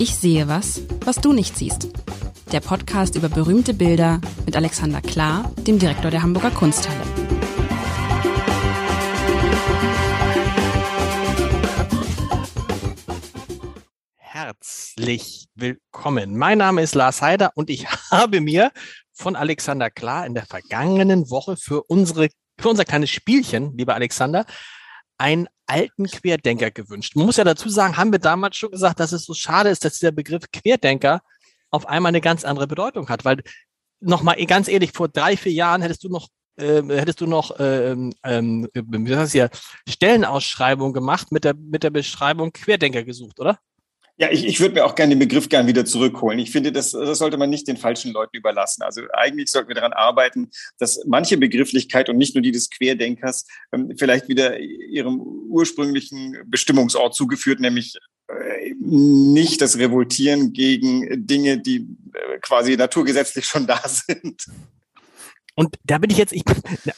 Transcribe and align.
Ich 0.00 0.16
sehe 0.16 0.48
was, 0.48 0.82
was 1.04 1.16
du 1.16 1.32
nicht 1.32 1.56
siehst. 1.56 1.88
Der 2.52 2.60
Podcast 2.60 3.14
über 3.14 3.28
berühmte 3.28 3.74
Bilder 3.74 4.20
mit 4.46 4.56
Alexander 4.56 5.00
Klar, 5.00 5.52
dem 5.66 5.78
Direktor 5.78 6.10
der 6.10 6.22
Hamburger 6.22 6.50
Kunsthalle. 6.50 7.00
Herzlich 14.16 15.48
willkommen. 15.54 16.36
Mein 16.36 16.58
Name 16.58 16.82
ist 16.82 16.94
Lars 16.94 17.22
Heider 17.22 17.52
und 17.54 17.70
ich 17.70 17.86
habe 18.10 18.40
mir 18.40 18.72
von 19.12 19.36
Alexander 19.36 19.90
Klar 19.90 20.26
in 20.26 20.34
der 20.34 20.46
vergangenen 20.46 21.30
Woche 21.30 21.56
für 21.56 21.82
unsere 21.82 22.28
für 22.60 22.68
unser 22.70 22.84
kleines 22.84 23.10
Spielchen, 23.10 23.76
lieber 23.76 23.94
Alexander, 23.94 24.44
einen 25.18 25.48
alten 25.66 26.06
Querdenker 26.06 26.70
gewünscht. 26.70 27.16
Man 27.16 27.26
muss 27.26 27.36
ja 27.36 27.44
dazu 27.44 27.68
sagen, 27.68 27.96
haben 27.96 28.12
wir 28.12 28.18
damals 28.18 28.56
schon 28.56 28.70
gesagt, 28.70 29.00
dass 29.00 29.12
es 29.12 29.24
so 29.24 29.34
schade 29.34 29.68
ist, 29.68 29.84
dass 29.84 29.98
dieser 29.98 30.12
Begriff 30.12 30.44
Querdenker 30.50 31.20
auf 31.70 31.86
einmal 31.86 32.10
eine 32.10 32.20
ganz 32.20 32.44
andere 32.44 32.66
Bedeutung 32.66 33.08
hat, 33.08 33.24
weil 33.24 33.42
nochmal 34.00 34.36
ganz 34.46 34.68
ehrlich, 34.68 34.92
vor 34.92 35.08
drei, 35.08 35.36
vier 35.36 35.52
Jahren 35.52 35.82
hättest 35.82 36.04
du 36.04 36.08
noch 36.08 36.28
äh, 36.56 36.82
hättest 36.82 37.20
du 37.20 37.26
noch 37.26 37.54
ähm, 37.58 38.12
ähm, 38.24 38.68
wie 38.74 39.16
heißt 39.16 39.32
hier, 39.32 39.50
Stellenausschreibung 39.88 40.92
gemacht 40.92 41.30
mit 41.30 41.44
der, 41.44 41.54
mit 41.54 41.82
der 41.82 41.90
Beschreibung 41.90 42.52
Querdenker 42.52 43.04
gesucht, 43.04 43.38
oder? 43.38 43.58
Ja, 44.20 44.32
ich, 44.32 44.44
ich 44.44 44.58
würde 44.58 44.74
mir 44.74 44.84
auch 44.84 44.96
gerne 44.96 45.14
den 45.14 45.20
Begriff 45.20 45.48
gern 45.48 45.68
wieder 45.68 45.84
zurückholen. 45.84 46.40
Ich 46.40 46.50
finde, 46.50 46.72
das, 46.72 46.90
das 46.90 47.18
sollte 47.18 47.36
man 47.36 47.50
nicht 47.50 47.68
den 47.68 47.76
falschen 47.76 48.12
Leuten 48.12 48.36
überlassen. 48.36 48.82
Also 48.82 49.02
eigentlich 49.12 49.48
sollten 49.48 49.68
wir 49.68 49.76
daran 49.76 49.92
arbeiten, 49.92 50.50
dass 50.78 51.04
manche 51.06 51.36
Begrifflichkeit 51.36 52.08
und 52.08 52.18
nicht 52.18 52.34
nur 52.34 52.42
die 52.42 52.50
des 52.50 52.68
Querdenkers 52.68 53.46
ähm, 53.72 53.94
vielleicht 53.96 54.28
wieder 54.28 54.58
ihrem 54.58 55.20
ursprünglichen 55.20 56.36
Bestimmungsort 56.46 57.14
zugeführt, 57.14 57.60
nämlich 57.60 57.94
äh, 58.26 58.74
nicht 58.80 59.60
das 59.60 59.78
Revoltieren 59.78 60.52
gegen 60.52 61.24
Dinge, 61.24 61.60
die 61.60 61.86
äh, 62.12 62.38
quasi 62.40 62.76
naturgesetzlich 62.76 63.44
schon 63.44 63.68
da 63.68 63.80
sind. 63.86 64.46
Und 65.54 65.76
da 65.84 65.98
bin 65.98 66.10
ich 66.10 66.18
jetzt, 66.18 66.32
ich, 66.32 66.42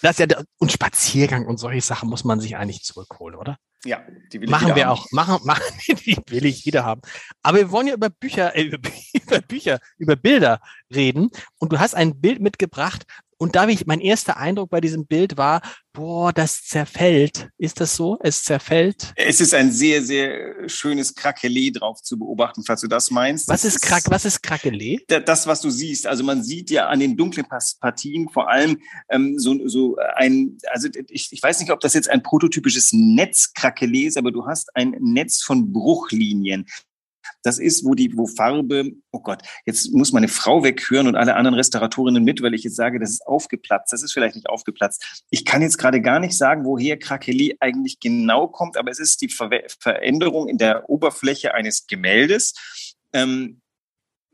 das 0.01 0.19
ist 0.19 0.31
ja, 0.31 0.43
und 0.59 0.73
Spaziergang 0.73 1.47
und 1.47 1.59
solche 1.59 1.83
Sachen 1.83 2.09
muss 2.09 2.25
man 2.25 2.41
sich 2.41 2.57
eigentlich 2.57 2.83
zurückholen, 2.83 3.37
oder? 3.37 3.59
Ja, 3.85 4.03
die 4.33 4.41
will 4.41 4.45
ich 4.45 4.51
machen 4.51 4.75
wir 4.75 4.87
haben. 4.87 4.99
auch. 4.99 5.11
Machen, 5.11 5.39
machen, 5.45 5.65
die 5.89 6.17
will 6.29 6.45
ich 6.45 6.67
wieder 6.67 6.85
haben. 6.85 7.01
Aber 7.43 7.59
wir 7.59 7.71
wollen 7.71 7.87
ja 7.87 7.95
über 7.95 8.11
Bücher, 8.11 8.55
äh, 8.55 8.63
über 9.15 9.41
Bücher, 9.41 9.81
über 9.99 10.17
Bilder 10.17 10.61
reden. 10.95 11.31
Und 11.59 11.73
du 11.73 11.79
hast 11.79 11.95
ein 11.95 12.21
Bild 12.21 12.41
mitgebracht. 12.41 13.07
Und 13.41 13.57
da 13.57 13.67
ich, 13.67 13.87
mein 13.87 14.01
erster 14.01 14.37
Eindruck 14.37 14.69
bei 14.69 14.83
diesem 14.83 15.07
Bild 15.07 15.39
war, 15.39 15.63
boah, 15.95 16.31
das 16.31 16.63
zerfällt. 16.63 17.49
Ist 17.57 17.81
das 17.81 17.97
so? 17.97 18.19
Es 18.23 18.45
zerfällt? 18.45 19.15
Es 19.17 19.41
ist 19.41 19.55
ein 19.55 19.73
sehr, 19.73 20.03
sehr 20.03 20.69
schönes 20.69 21.15
Krakelee 21.15 21.71
drauf 21.71 22.03
zu 22.03 22.19
beobachten, 22.19 22.65
falls 22.65 22.83
du 22.83 22.87
das 22.87 23.11
meinst. 23.11 23.49
Was 23.49 23.65
ist, 23.65 23.81
Krak 23.81 24.11
was 24.11 24.27
ist 24.27 24.43
Krakelee? 24.43 24.99
Das, 25.07 25.47
was 25.47 25.63
du 25.63 25.71
siehst. 25.71 26.07
Also 26.07 26.23
man 26.23 26.45
sieht 26.45 26.71
ja 26.71 26.89
an 26.89 27.01
den 27.01 27.17
dunklen 27.17 27.47
Partien 27.81 28.29
vor 28.29 28.51
allem 28.51 28.79
ähm, 29.09 29.39
so, 29.39 29.57
so 29.67 29.97
ein, 30.17 30.59
also 30.71 30.91
ich, 31.09 31.33
ich 31.33 31.43
weiß 31.43 31.61
nicht, 31.61 31.73
ob 31.73 31.81
das 31.81 31.95
jetzt 31.95 32.11
ein 32.11 32.23
prototypisches 32.23 32.93
Netzkrakelee 32.93 34.03
ist, 34.03 34.19
aber 34.19 34.33
du 34.33 34.45
hast 34.45 34.77
ein 34.77 34.95
Netz 35.01 35.43
von 35.43 35.73
Bruchlinien. 35.73 36.67
Das 37.43 37.59
ist, 37.59 37.85
wo 37.85 37.95
die, 37.95 38.17
wo 38.17 38.27
Farbe, 38.27 38.93
oh 39.13 39.21
Gott, 39.21 39.43
jetzt 39.65 39.93
muss 39.93 40.13
meine 40.13 40.29
Frau 40.29 40.63
weghören 40.63 41.07
und 41.07 41.17
alle 41.17 41.37
anderen 41.37 41.55
Restauratorinnen 41.55 42.23
mit, 42.23 42.43
weil 42.43 42.55
ich 42.55 42.65
jetzt 42.65 42.77
sage, 42.77 42.99
das 42.99 43.11
ist 43.11 43.27
aufgeplatzt. 43.27 43.93
Das 43.93 44.03
ist 44.03 44.13
vielleicht 44.13 44.35
nicht 44.35 44.49
aufgeplatzt. 44.49 45.25
Ich 45.31 45.45
kann 45.45 45.63
jetzt 45.63 45.79
gerade 45.79 46.01
gar 46.01 46.21
nicht 46.21 46.37
sagen, 46.37 46.65
woher 46.65 46.99
Krakeli 46.99 47.57
eigentlich 47.61 48.01
genau 48.01 48.49
kommt, 48.49 48.77
aber 48.77 48.91
es 48.91 48.99
ist 48.99 49.23
die 49.23 49.29
Ver 49.29 49.51
Veränderung 49.81 50.49
in 50.49 50.59
der 50.59 50.89
Oberfläche 50.89 51.55
eines 51.55 51.87
Gemäldes. 51.87 52.55
Ähm, 53.13 53.61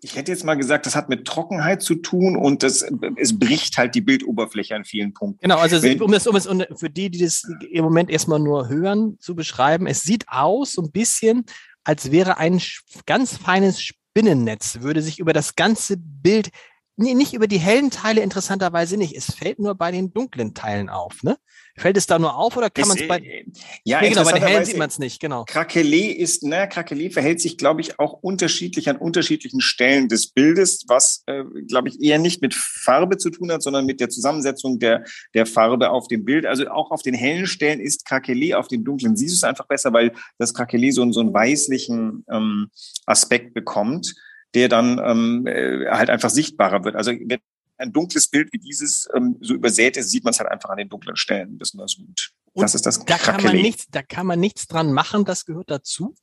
ich 0.02 0.14
hätte 0.14 0.30
jetzt 0.30 0.44
mal 0.44 0.54
gesagt, 0.54 0.86
das 0.86 0.94
hat 0.94 1.08
mit 1.08 1.26
Trockenheit 1.26 1.82
zu 1.82 1.94
tun 1.96 2.36
und 2.36 2.62
das, 2.62 2.84
es 3.16 3.38
bricht 3.38 3.78
halt 3.78 3.94
die 3.94 4.02
Bildoberfläche 4.02 4.76
an 4.76 4.84
vielen 4.84 5.14
Punkten. 5.14 5.40
Genau, 5.40 5.56
also 5.56 5.76
um 6.04 6.12
es, 6.12 6.26
um 6.26 6.36
es 6.36 6.46
für 6.78 6.90
die, 6.90 7.10
die 7.10 7.18
das 7.18 7.42
im 7.70 7.84
Moment 7.84 8.10
erstmal 8.10 8.38
nur 8.38 8.68
hören, 8.68 9.18
zu 9.20 9.34
beschreiben, 9.34 9.86
es 9.86 10.02
sieht 10.02 10.24
aus 10.28 10.72
so 10.72 10.82
ein 10.82 10.92
bisschen, 10.92 11.44
als 11.86 12.10
wäre 12.10 12.38
ein 12.38 12.60
ganz 13.06 13.36
feines 13.36 13.80
Spinnennetz, 13.80 14.80
würde 14.80 15.02
sich 15.02 15.20
über 15.20 15.32
das 15.32 15.54
ganze 15.54 15.96
Bild, 15.96 16.50
nee, 16.96 17.14
nicht 17.14 17.34
über 17.34 17.46
die 17.46 17.58
hellen 17.58 17.90
Teile 17.90 18.22
interessanterweise 18.22 18.96
nicht. 18.96 19.14
Es 19.16 19.34
fällt 19.34 19.58
nur 19.58 19.74
bei 19.74 19.92
den 19.92 20.12
dunklen 20.12 20.54
Teilen 20.54 20.88
auf, 20.88 21.22
ne? 21.22 21.36
Fällt 21.78 21.98
es 21.98 22.06
da 22.06 22.18
nur 22.18 22.36
auf 22.36 22.56
oder 22.56 22.70
kann 22.70 22.88
man 22.88 22.96
es 22.96 23.06
bei. 23.06 23.18
Äh, 23.18 23.44
ja, 23.84 24.00
nee, 24.00 24.08
genau, 24.08 24.24
bei 24.24 24.32
den 24.32 24.42
hellen 24.42 24.64
sieht 24.64 24.78
man 24.78 24.88
es 24.88 24.98
nicht, 24.98 25.20
genau. 25.20 25.44
Krakelee 25.44 26.10
ist, 26.10 26.42
naja, 26.42 26.66
Krakelee 26.66 27.10
verhält 27.10 27.40
sich, 27.40 27.58
glaube 27.58 27.82
ich, 27.82 27.98
auch 27.98 28.14
unterschiedlich 28.14 28.88
an 28.88 28.96
unterschiedlichen 28.96 29.60
Stellen 29.60 30.08
des 30.08 30.28
Bildes, 30.28 30.84
was, 30.88 31.22
äh, 31.26 31.44
glaube 31.68 31.88
ich, 31.88 32.00
eher 32.00 32.18
nicht 32.18 32.40
mit 32.40 32.54
Farbe 32.54 33.18
zu 33.18 33.28
tun 33.28 33.52
hat, 33.52 33.62
sondern 33.62 33.84
mit 33.84 34.00
der 34.00 34.08
Zusammensetzung 34.08 34.78
der, 34.78 35.04
der 35.34 35.44
Farbe 35.44 35.90
auf 35.90 36.08
dem 36.08 36.24
Bild. 36.24 36.46
Also 36.46 36.68
auch 36.68 36.90
auf 36.90 37.02
den 37.02 37.14
hellen 37.14 37.46
Stellen 37.46 37.80
ist 37.80 38.06
Krakelee, 38.06 38.54
auf 38.54 38.68
den 38.68 38.84
dunklen 38.84 39.16
siehst 39.16 39.34
du 39.34 39.36
es 39.36 39.44
einfach 39.44 39.66
besser, 39.66 39.92
weil 39.92 40.12
das 40.38 40.54
Krakelee 40.54 40.92
so, 40.92 41.10
so 41.12 41.20
einen 41.20 41.34
weißlichen 41.34 42.24
ähm, 42.30 42.70
Aspekt 43.04 43.52
bekommt 43.52 44.14
der 44.56 44.68
dann 44.68 44.98
ähm, 45.04 45.46
äh, 45.46 45.86
halt 45.90 46.08
einfach 46.08 46.30
sichtbarer 46.30 46.82
wird. 46.84 46.96
Also 46.96 47.12
wenn 47.12 47.40
ein 47.76 47.92
dunkles 47.92 48.28
Bild 48.28 48.52
wie 48.52 48.58
dieses 48.58 49.06
ähm, 49.14 49.36
so 49.40 49.54
übersät 49.54 49.98
ist, 49.98 50.10
sieht 50.10 50.24
man 50.24 50.32
es 50.32 50.40
halt 50.40 50.50
einfach 50.50 50.70
an 50.70 50.78
den 50.78 50.88
dunklen 50.88 51.16
Stellen 51.16 51.58
besonders 51.58 51.96
gut. 51.96 52.32
Und 52.54 52.62
das 52.62 52.74
ist 52.74 52.86
das 52.86 53.04
da 53.04 53.18
kann 53.18 53.42
man 53.42 53.54
nichts, 53.54 53.86
Da 53.90 54.02
kann 54.02 54.26
man 54.26 54.40
nichts 54.40 54.66
dran 54.66 54.92
machen, 54.92 55.26
das 55.26 55.44
gehört 55.44 55.70
dazu. 55.70 56.14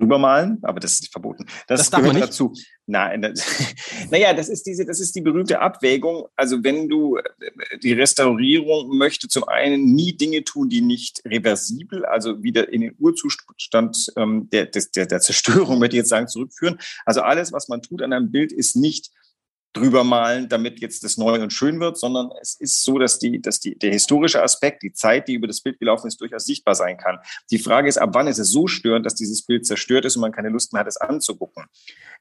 Rübermalen, 0.00 0.58
aber 0.62 0.80
das 0.80 0.92
ist 0.92 1.12
verboten. 1.12 1.46
Das, 1.66 1.90
das 1.90 2.00
gehört 2.00 2.20
dazu. 2.20 2.52
Nein, 2.86 3.22
das, 3.22 3.44
naja, 4.10 4.32
das 4.32 4.48
ist 4.48 4.66
diese, 4.66 4.86
das 4.86 5.00
ist 5.00 5.14
die 5.14 5.20
berühmte 5.20 5.60
Abwägung. 5.60 6.26
Also 6.36 6.62
wenn 6.64 6.88
du 6.88 7.16
äh, 7.16 7.22
die 7.82 7.92
Restaurierung 7.92 8.96
möchte 8.96 9.28
zum 9.28 9.44
einen 9.44 9.94
nie 9.94 10.16
Dinge 10.16 10.44
tun, 10.44 10.68
die 10.68 10.80
nicht 10.80 11.22
reversibel, 11.24 12.04
also 12.04 12.42
wieder 12.42 12.72
in 12.72 12.80
den 12.82 12.94
Urzustand 12.98 14.12
ähm, 14.16 14.48
der, 14.50 14.66
der, 14.66 15.06
der 15.06 15.20
Zerstörung, 15.20 15.76
würde 15.80 15.94
ich 15.94 15.98
jetzt 15.98 16.08
sagen, 16.08 16.28
zurückführen. 16.28 16.78
Also 17.04 17.20
alles, 17.20 17.52
was 17.52 17.68
man 17.68 17.82
tut 17.82 18.02
an 18.02 18.12
einem 18.12 18.30
Bild, 18.30 18.52
ist 18.52 18.76
nicht 18.76 19.10
drüber 19.72 20.02
malen, 20.02 20.48
damit 20.48 20.80
jetzt 20.80 21.04
das 21.04 21.18
neu 21.18 21.40
und 21.42 21.52
schön 21.52 21.78
wird, 21.78 21.98
sondern 21.98 22.30
es 22.40 22.54
ist 22.58 22.82
so, 22.84 22.98
dass 22.98 23.18
die, 23.18 23.40
dass 23.40 23.60
die, 23.60 23.78
der 23.78 23.92
historische 23.92 24.42
Aspekt, 24.42 24.82
die 24.82 24.92
Zeit, 24.92 25.28
die 25.28 25.34
über 25.34 25.46
das 25.46 25.60
Bild 25.60 25.78
gelaufen 25.78 26.08
ist, 26.08 26.20
durchaus 26.20 26.46
sichtbar 26.46 26.74
sein 26.74 26.96
kann. 26.96 27.18
Die 27.50 27.58
Frage 27.58 27.88
ist, 27.88 27.98
ab 27.98 28.10
wann 28.12 28.26
ist 28.26 28.38
es 28.38 28.50
so 28.50 28.66
störend, 28.66 29.04
dass 29.04 29.14
dieses 29.14 29.42
Bild 29.42 29.66
zerstört 29.66 30.04
ist 30.04 30.16
und 30.16 30.22
man 30.22 30.32
keine 30.32 30.48
Lust 30.48 30.72
mehr 30.72 30.80
hat, 30.80 30.88
es 30.88 30.96
anzugucken? 30.96 31.66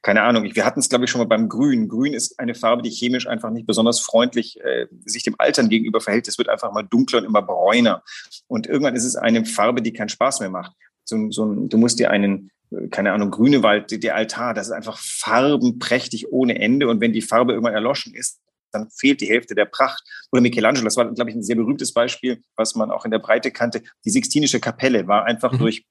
Keine 0.02 0.24
Ahnung. 0.24 0.44
Wir 0.54 0.66
hatten 0.66 0.80
es, 0.80 0.90
glaube 0.90 1.06
ich, 1.06 1.12
schon 1.12 1.20
mal 1.20 1.28
beim 1.28 1.50
Grün. 1.50 1.88
Grün 1.88 2.14
ist 2.14 2.40
eine 2.40 2.54
Farbe, 2.54 2.82
die 2.82 2.92
chemisch 2.92 3.28
einfach 3.28 3.50
nicht 3.50 3.66
besonders 3.66 4.00
freundlich 4.00 4.60
äh, 4.62 4.88
sich 5.06 5.24
dem 5.24 5.36
Altern 5.38 5.70
gegenüber 5.70 6.02
verhält. 6.02 6.28
Es 6.28 6.38
wird 6.38 6.50
einfach 6.50 6.72
mal 6.74 6.84
dunkler 6.84 7.20
und 7.20 7.26
immer 7.26 7.42
bräuner. 7.42 8.04
Und 8.48 8.68
irgendwann 8.68 8.96
ist 8.96 9.06
es 9.06 9.16
eine 9.16 9.46
Farbe, 9.46 9.82
die 9.82 9.94
keinen 9.94 10.10
Spaß 10.10 10.42
mehr 10.42 10.50
macht. 10.50 10.74
So, 11.06 11.32
so, 11.32 11.46
du 11.46 11.78
musst 11.78 12.00
dir 12.00 12.12
einen 12.12 12.52
keine 12.92 13.14
Ahnung, 13.14 13.32
Grünewald, 13.32 14.04
der 14.04 14.16
Altar, 14.16 14.54
das 14.54 14.68
ist 14.68 14.74
einfach 14.74 14.98
farbenprächtig 14.98 16.32
ohne 16.32 16.60
Ende. 16.60 16.88
Und 16.88 17.02
wenn 17.02 17.14
die 17.14 17.22
Farbe 17.22 17.54
irgendwann 17.54 17.74
erloschen 17.74 18.14
ist, 18.14 18.40
dann 18.72 18.90
fehlt 18.90 19.22
die 19.22 19.28
Hälfte 19.30 19.56
der 19.56 19.66
Pracht. 19.66 20.04
Oder 20.32 20.42
Michelangelo, 20.42 20.84
das 20.84 20.98
war, 20.98 21.12
glaube 21.14 21.30
ich, 21.30 21.36
ein 21.36 21.44
sehr 21.44 21.56
berühmtes 21.56 21.94
Beispiel, 21.94 22.42
was 22.56 22.76
man 22.76 22.92
auch 22.92 23.06
in 23.06 23.12
der 23.12 23.20
Breite 23.20 23.52
kannte. 23.52 23.82
Die 24.06 24.10
Sixtinische 24.10 24.60
Kapelle 24.60 25.08
war 25.08 25.26
einfach 25.26 25.54
mhm. 25.54 25.60
durch 25.60 25.86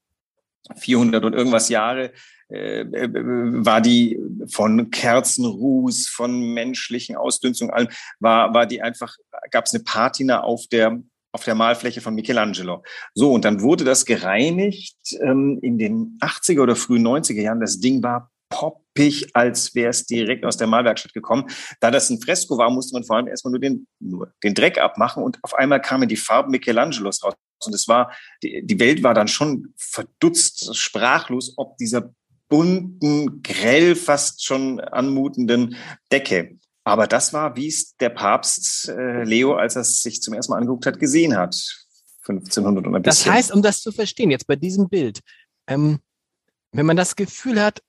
400 0.75 1.23
und 1.23 1.33
irgendwas 1.33 1.69
Jahre 1.69 2.11
äh, 2.49 2.81
äh, 2.81 3.09
war 3.13 3.81
die 3.81 4.19
von 4.49 4.89
Kerzenruß, 4.89 6.07
von 6.07 6.53
menschlichen 6.53 7.15
Ausdünstungen, 7.15 7.73
allem, 7.73 7.89
war, 8.19 8.53
war 8.53 8.65
die 8.65 8.81
einfach, 8.81 9.15
gab 9.51 9.65
es 9.65 9.73
eine 9.73 9.83
Patina 9.83 10.41
auf 10.41 10.67
der 10.67 11.01
auf 11.31 11.43
der 11.43 11.55
Malfläche 11.55 12.01
von 12.01 12.15
Michelangelo. 12.15 12.83
So, 13.13 13.31
und 13.31 13.45
dann 13.45 13.61
wurde 13.61 13.83
das 13.83 14.05
gereinigt 14.05 14.97
ähm, 15.21 15.59
in 15.61 15.77
den 15.77 16.17
80er 16.21 16.61
oder 16.61 16.75
frühen 16.75 17.05
90er 17.05 17.41
Jahren. 17.41 17.59
Das 17.59 17.79
Ding 17.79 18.01
war 18.03 18.31
poppig, 18.49 19.29
als 19.33 19.75
wäre 19.75 19.89
es 19.89 20.05
direkt 20.05 20.45
aus 20.45 20.57
der 20.57 20.67
Malwerkstatt 20.67 21.13
gekommen. 21.13 21.45
Da 21.79 21.91
das 21.91 22.09
ein 22.09 22.21
Fresko 22.21 22.57
war, 22.57 22.69
musste 22.69 22.93
man 22.93 23.03
vor 23.03 23.17
allem 23.17 23.27
erstmal 23.27 23.51
nur 23.51 23.59
den, 23.59 23.87
nur 23.99 24.33
den 24.43 24.53
Dreck 24.53 24.77
abmachen 24.77 25.23
und 25.23 25.37
auf 25.43 25.53
einmal 25.53 25.81
kamen 25.81 26.07
die 26.07 26.15
Farben 26.15 26.51
Michelangelos 26.51 27.23
raus. 27.23 27.33
Und 27.65 27.73
es 27.73 27.87
war, 27.87 28.11
die, 28.43 28.65
die 28.65 28.79
Welt 28.79 29.03
war 29.03 29.13
dann 29.13 29.27
schon 29.27 29.73
verdutzt, 29.77 30.75
sprachlos, 30.75 31.53
ob 31.57 31.77
dieser 31.77 32.13
bunten, 32.49 33.41
grell 33.43 33.95
fast 33.95 34.45
schon 34.45 34.79
anmutenden 34.79 35.75
Decke. 36.11 36.57
Aber 36.87 37.05
das 37.05 37.33
war, 37.33 37.57
wie 37.57 37.67
es 37.67 37.97
der 37.97 38.09
Papst 38.09 38.87
äh, 38.87 39.23
Leo, 39.23 39.55
als 39.55 39.75
er 39.75 39.81
es 39.81 40.01
sich 40.01 40.21
zum 40.21 40.33
ersten 40.33 40.53
Mal 40.53 40.59
angeguckt 40.59 40.85
hat, 40.85 40.99
gesehen 40.99 41.35
hat. 41.35 41.55
1500 42.21 42.87
und 42.87 42.95
ein 42.95 43.01
bisschen. 43.01 43.25
Das 43.25 43.33
heißt, 43.33 43.51
um 43.51 43.61
das 43.61 43.81
zu 43.81 43.91
verstehen, 43.91 44.31
jetzt 44.31 44.47
bei 44.47 44.55
diesem 44.55 44.87
Bild, 44.87 45.19
ähm, 45.67 45.99
wenn 46.71 46.85
man 46.85 46.95
das 46.95 47.17
Gefühl 47.17 47.61
hat, 47.61 47.81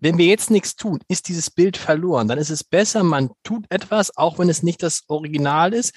wenn 0.00 0.16
wir 0.16 0.26
jetzt 0.26 0.50
nichts 0.50 0.74
tun, 0.74 1.00
ist 1.08 1.28
dieses 1.28 1.50
Bild 1.50 1.76
verloren. 1.76 2.26
Dann 2.26 2.38
ist 2.38 2.50
es 2.50 2.64
besser, 2.64 3.02
man 3.02 3.30
tut 3.42 3.66
etwas, 3.68 4.16
auch 4.16 4.38
wenn 4.38 4.48
es 4.48 4.62
nicht 4.62 4.82
das 4.82 5.02
Original 5.08 5.74
ist. 5.74 5.94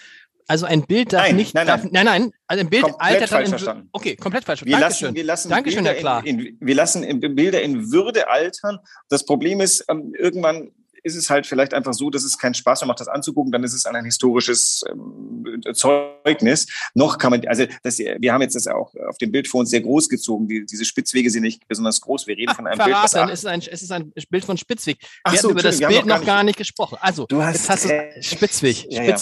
Also 0.49 0.65
ein 0.65 0.85
Bild 0.85 1.13
darf 1.13 1.23
nein, 1.23 1.35
nicht. 1.37 1.53
Nein, 1.53 1.67
darf, 1.67 1.83
nein, 1.83 1.91
nein, 1.93 2.05
nein. 2.05 2.31
Also 2.47 2.61
ein 2.61 2.69
Bild 2.69 2.83
komplett 2.83 3.01
altert 3.01 3.29
falsch 3.29 3.45
in, 3.45 3.49
verstanden. 3.49 3.89
Okay, 3.91 4.15
komplett 4.17 4.43
falsch. 4.43 4.65
Wir 4.65 4.77
Dankeschön. 4.77 5.07
lassen, 5.07 5.15
wir 5.15 5.23
lassen 5.23 5.49
Dankeschön, 5.49 5.83
Bilder 5.83 5.93
Herr 5.93 5.99
Klar. 5.99 6.25
In, 6.25 6.39
in, 6.39 6.57
wir 6.59 6.75
lassen 6.75 7.35
Bilder 7.35 7.61
in 7.61 7.91
Würde 7.91 8.29
altern. 8.29 8.79
Das 9.09 9.25
Problem 9.25 9.61
ist, 9.61 9.85
ähm, 9.89 10.13
irgendwann 10.17 10.71
ist 11.03 11.15
es 11.15 11.29
halt 11.29 11.47
vielleicht 11.47 11.73
einfach 11.73 11.93
so, 11.93 12.09
dass 12.09 12.23
es 12.23 12.37
keinen 12.37 12.53
Spaß 12.53 12.81
mehr 12.81 12.87
macht, 12.87 12.99
das 12.99 13.07
anzugucken, 13.07 13.51
dann 13.51 13.63
ist 13.63 13.73
es 13.73 13.85
ein 13.85 14.05
historisches 14.05 14.83
ähm, 14.89 15.61
Zeugnis. 15.73 16.67
Noch 16.93 17.17
kann 17.17 17.31
man, 17.31 17.45
also 17.47 17.65
das, 17.83 17.97
wir 17.99 18.33
haben 18.33 18.41
jetzt 18.41 18.55
das 18.55 18.67
auch 18.67 18.93
auf 19.07 19.17
dem 19.17 19.31
Bild 19.31 19.47
vor 19.47 19.61
uns 19.61 19.69
sehr 19.69 19.81
groß 19.81 20.09
gezogen. 20.09 20.47
Die, 20.47 20.65
diese 20.65 20.85
Spitzwege 20.85 21.29
sind 21.29 21.43
nicht 21.43 21.67
besonders 21.67 22.01
groß. 22.01 22.27
Wir 22.27 22.37
reden 22.37 22.51
Ach, 22.51 22.55
von 22.55 22.67
einem 22.67 22.83
Bild. 22.83 22.95
Was 22.95 23.13
es, 23.13 23.39
ist 23.39 23.45
ein, 23.45 23.59
es 23.59 23.81
ist 23.81 23.91
ein 23.91 24.11
Bild 24.29 24.45
von 24.45 24.57
Spitzweg. 24.57 24.97
Ach 25.23 25.31
wir 25.31 25.39
so, 25.39 25.49
hatten 25.49 25.59
über 25.59 25.63
das 25.63 25.79
wir 25.79 25.87
haben 25.87 25.93
Bild 25.93 26.05
noch 26.05 26.25
gar 26.25 26.43
nicht 26.43 26.57
gesprochen. 26.57 26.97
Also, 27.01 27.25
Du 27.27 27.41
hast 27.41 27.55
jetzt 27.55 27.69
hast 27.69 27.85
du 27.85 27.89
recht. 27.89 28.25
Spitzweg, 28.25 28.91
Ja, 28.91 29.03
ja. 29.03 29.15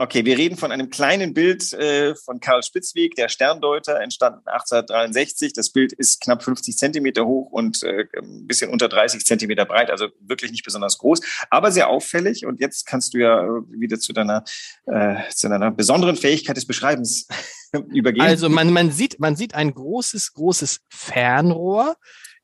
Okay, 0.00 0.24
wir 0.24 0.38
reden 0.38 0.56
von 0.56 0.70
einem 0.70 0.90
kleinen 0.90 1.34
Bild 1.34 1.72
äh, 1.72 2.14
von 2.14 2.38
Karl 2.38 2.62
Spitzweg, 2.62 3.16
der 3.16 3.28
Sterndeuter, 3.28 4.00
entstanden 4.00 4.46
1863. 4.46 5.52
Das 5.54 5.70
Bild 5.70 5.92
ist 5.92 6.20
knapp 6.20 6.44
50 6.44 6.78
Zentimeter 6.78 7.26
hoch 7.26 7.50
und 7.50 7.82
äh, 7.82 8.06
ein 8.16 8.46
bisschen 8.46 8.70
unter 8.70 8.88
30 8.88 9.24
Zentimeter 9.24 9.64
breit, 9.64 9.90
also 9.90 10.06
wirklich 10.20 10.52
nicht 10.52 10.64
besonders 10.64 10.98
groß, 10.98 11.20
aber 11.50 11.72
sehr 11.72 11.88
auffällig. 11.88 12.46
Und 12.46 12.60
jetzt 12.60 12.86
kannst 12.86 13.12
du 13.12 13.18
ja 13.18 13.42
äh, 13.42 13.48
wieder 13.70 13.98
zu 13.98 14.12
deiner, 14.12 14.44
äh, 14.86 15.16
zu 15.34 15.48
deiner 15.48 15.72
besonderen 15.72 16.14
Fähigkeit 16.14 16.56
des 16.56 16.66
Beschreibens 16.66 17.26
übergehen. 17.92 18.24
Also 18.24 18.48
man, 18.48 18.72
man, 18.72 18.92
sieht, 18.92 19.18
man 19.18 19.34
sieht 19.34 19.56
ein 19.56 19.74
großes, 19.74 20.32
großes 20.34 20.78
Fernrohr, 20.88 21.96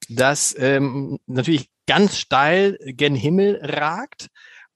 das 0.09 0.57
ähm, 0.59 1.21
natürlich 1.27 1.71
ganz 1.87 2.19
steil 2.19 2.79
gen 2.85 3.15
Himmel 3.15 3.61
ragt. 3.63 4.29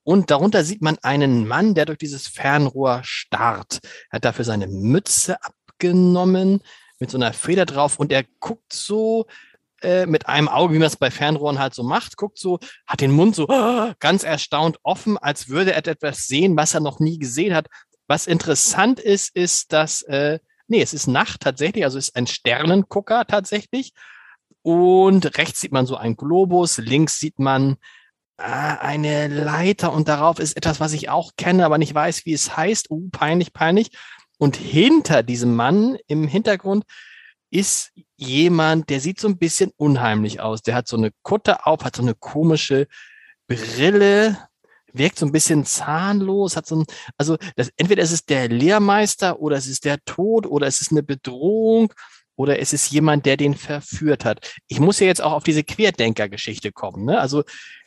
Und 0.09 0.31
darunter 0.31 0.65
sieht 0.65 0.81
man 0.81 0.97
einen 1.03 1.47
Mann, 1.47 1.75
der 1.75 1.85
durch 1.85 1.99
dieses 1.99 2.29
Fernrohr 2.29 3.03
starrt. 3.05 3.81
Er 4.09 4.17
hat 4.17 4.25
dafür 4.25 4.47
seine 4.47 4.67
Mütze 4.67 5.37
abgenommen 5.45 6.63
mit 6.99 7.11
so 7.11 7.19
einer 7.19 7.35
Feder 7.35 7.67
drauf 7.67 7.99
und 7.99 8.11
er 8.11 8.25
guckt 8.41 8.73
so 8.73 9.27
äh, 9.83 10.07
mit 10.07 10.27
einem 10.27 10.49
Auge, 10.49 10.73
wie 10.73 10.79
man 10.79 10.87
es 10.87 10.97
bei 10.97 11.11
Fernrohren 11.11 11.59
halt 11.59 11.75
so 11.75 11.83
macht, 11.83 12.17
guckt 12.17 12.39
so, 12.39 12.59
hat 12.87 13.03
den 13.03 13.11
Mund 13.11 13.37
so 13.37 13.47
ganz 13.99 14.23
erstaunt 14.23 14.79
offen, 14.83 15.19
als 15.19 15.51
würde 15.51 15.75
er 15.75 15.87
etwas 15.87 16.27
sehen, 16.27 16.57
was 16.57 16.73
er 16.73 16.81
noch 16.81 17.01
nie 17.01 17.19
gesehen 17.19 17.55
hat. 17.55 17.67
Was 18.07 18.27
interessant 18.27 19.01
ist, 19.01 19.37
ist, 19.37 19.75
dass, 19.75 20.01
äh, 20.05 20.39
nee, 20.69 20.81
es 20.81 20.95
ist 20.95 21.07
Nacht 21.07 21.43
tatsächlich, 21.43 21.85
also 21.85 21.99
ist 21.99 22.17
ein 22.17 22.27
Sternengucker 22.27 23.27
tatsächlich. 23.27 23.93
Und 24.63 25.37
rechts 25.37 25.61
sieht 25.61 25.73
man 25.73 25.85
so 25.85 25.99
einen 25.99 26.17
Globus, 26.17 26.79
links 26.79 27.19
sieht 27.19 27.39
man 27.39 27.77
eine 28.39 29.27
Leiter 29.29 29.93
und 29.93 30.09
darauf 30.09 30.39
ist 30.39 30.57
etwas, 30.57 30.79
was 30.81 30.93
ich 30.93 31.09
auch 31.09 31.33
kenne, 31.37 31.65
aber 31.65 31.77
nicht 31.77 31.95
weiß, 31.95 32.25
wie 32.25 32.33
es 32.33 32.57
heißt. 32.57 32.91
Uh, 32.91 33.09
peinlich, 33.11 33.53
peinlich. 33.53 33.91
Und 34.39 34.57
hinter 34.57 35.23
diesem 35.25 35.57
Mann 35.57 35.99
im 36.07 36.29
Hintergrund 36.29 36.85
ist 37.51 37.93
jemand, 38.17 38.91
der 38.91 39.01
sieht 39.01 39.19
so 39.19 39.29
ein 39.29 39.39
bisschen 39.39 39.73
unheimlich 39.77 40.41
aus. 40.41 40.63
Der 40.63 40.75
hat 40.75 40.87
so 40.87 40.97
eine 40.97 41.11
Kutte 41.23 41.67
auf, 41.67 41.85
hat 41.85 41.97
so 41.97 42.03
eine 42.03 42.15
komische 42.15 42.87
Brille, 43.49 44.39
wirkt 44.93 45.19
so 45.19 45.27
ein 45.27 45.33
bisschen 45.33 45.65
zahnlos, 45.65 46.57
hat 46.57 46.67
so 46.67 46.77
ein, 46.77 46.85
also 47.17 47.37
das, 47.57 47.71
entweder 47.77 48.03
ist 48.03 48.13
es 48.13 48.25
der 48.25 48.49
Lehrmeister 48.49 49.41
oder 49.41 49.57
es 49.57 49.67
ist 49.67 49.85
der 49.85 49.99
Tod 50.05 50.47
oder 50.47 50.67
es 50.67 50.81
ist 50.81 50.93
eine 50.93 51.03
Bedrohung 51.03 51.93
oder 52.37 52.61
es 52.61 52.73
ist 52.73 52.91
jemand, 52.91 53.27
der 53.27 53.37
den 53.37 53.55
verführt 53.55 54.25
hat. 54.25 54.53
Ich 54.69 54.79
muss 54.79 55.01
ja 55.01 55.07
jetzt 55.07 55.23
auch 55.23 55.33
auf 55.33 55.43
diese 55.43 55.65
Querdenker-Geschichte 55.65 56.71
kommen. 56.71 57.05
Ne? 57.05 57.19
Also 57.19 57.43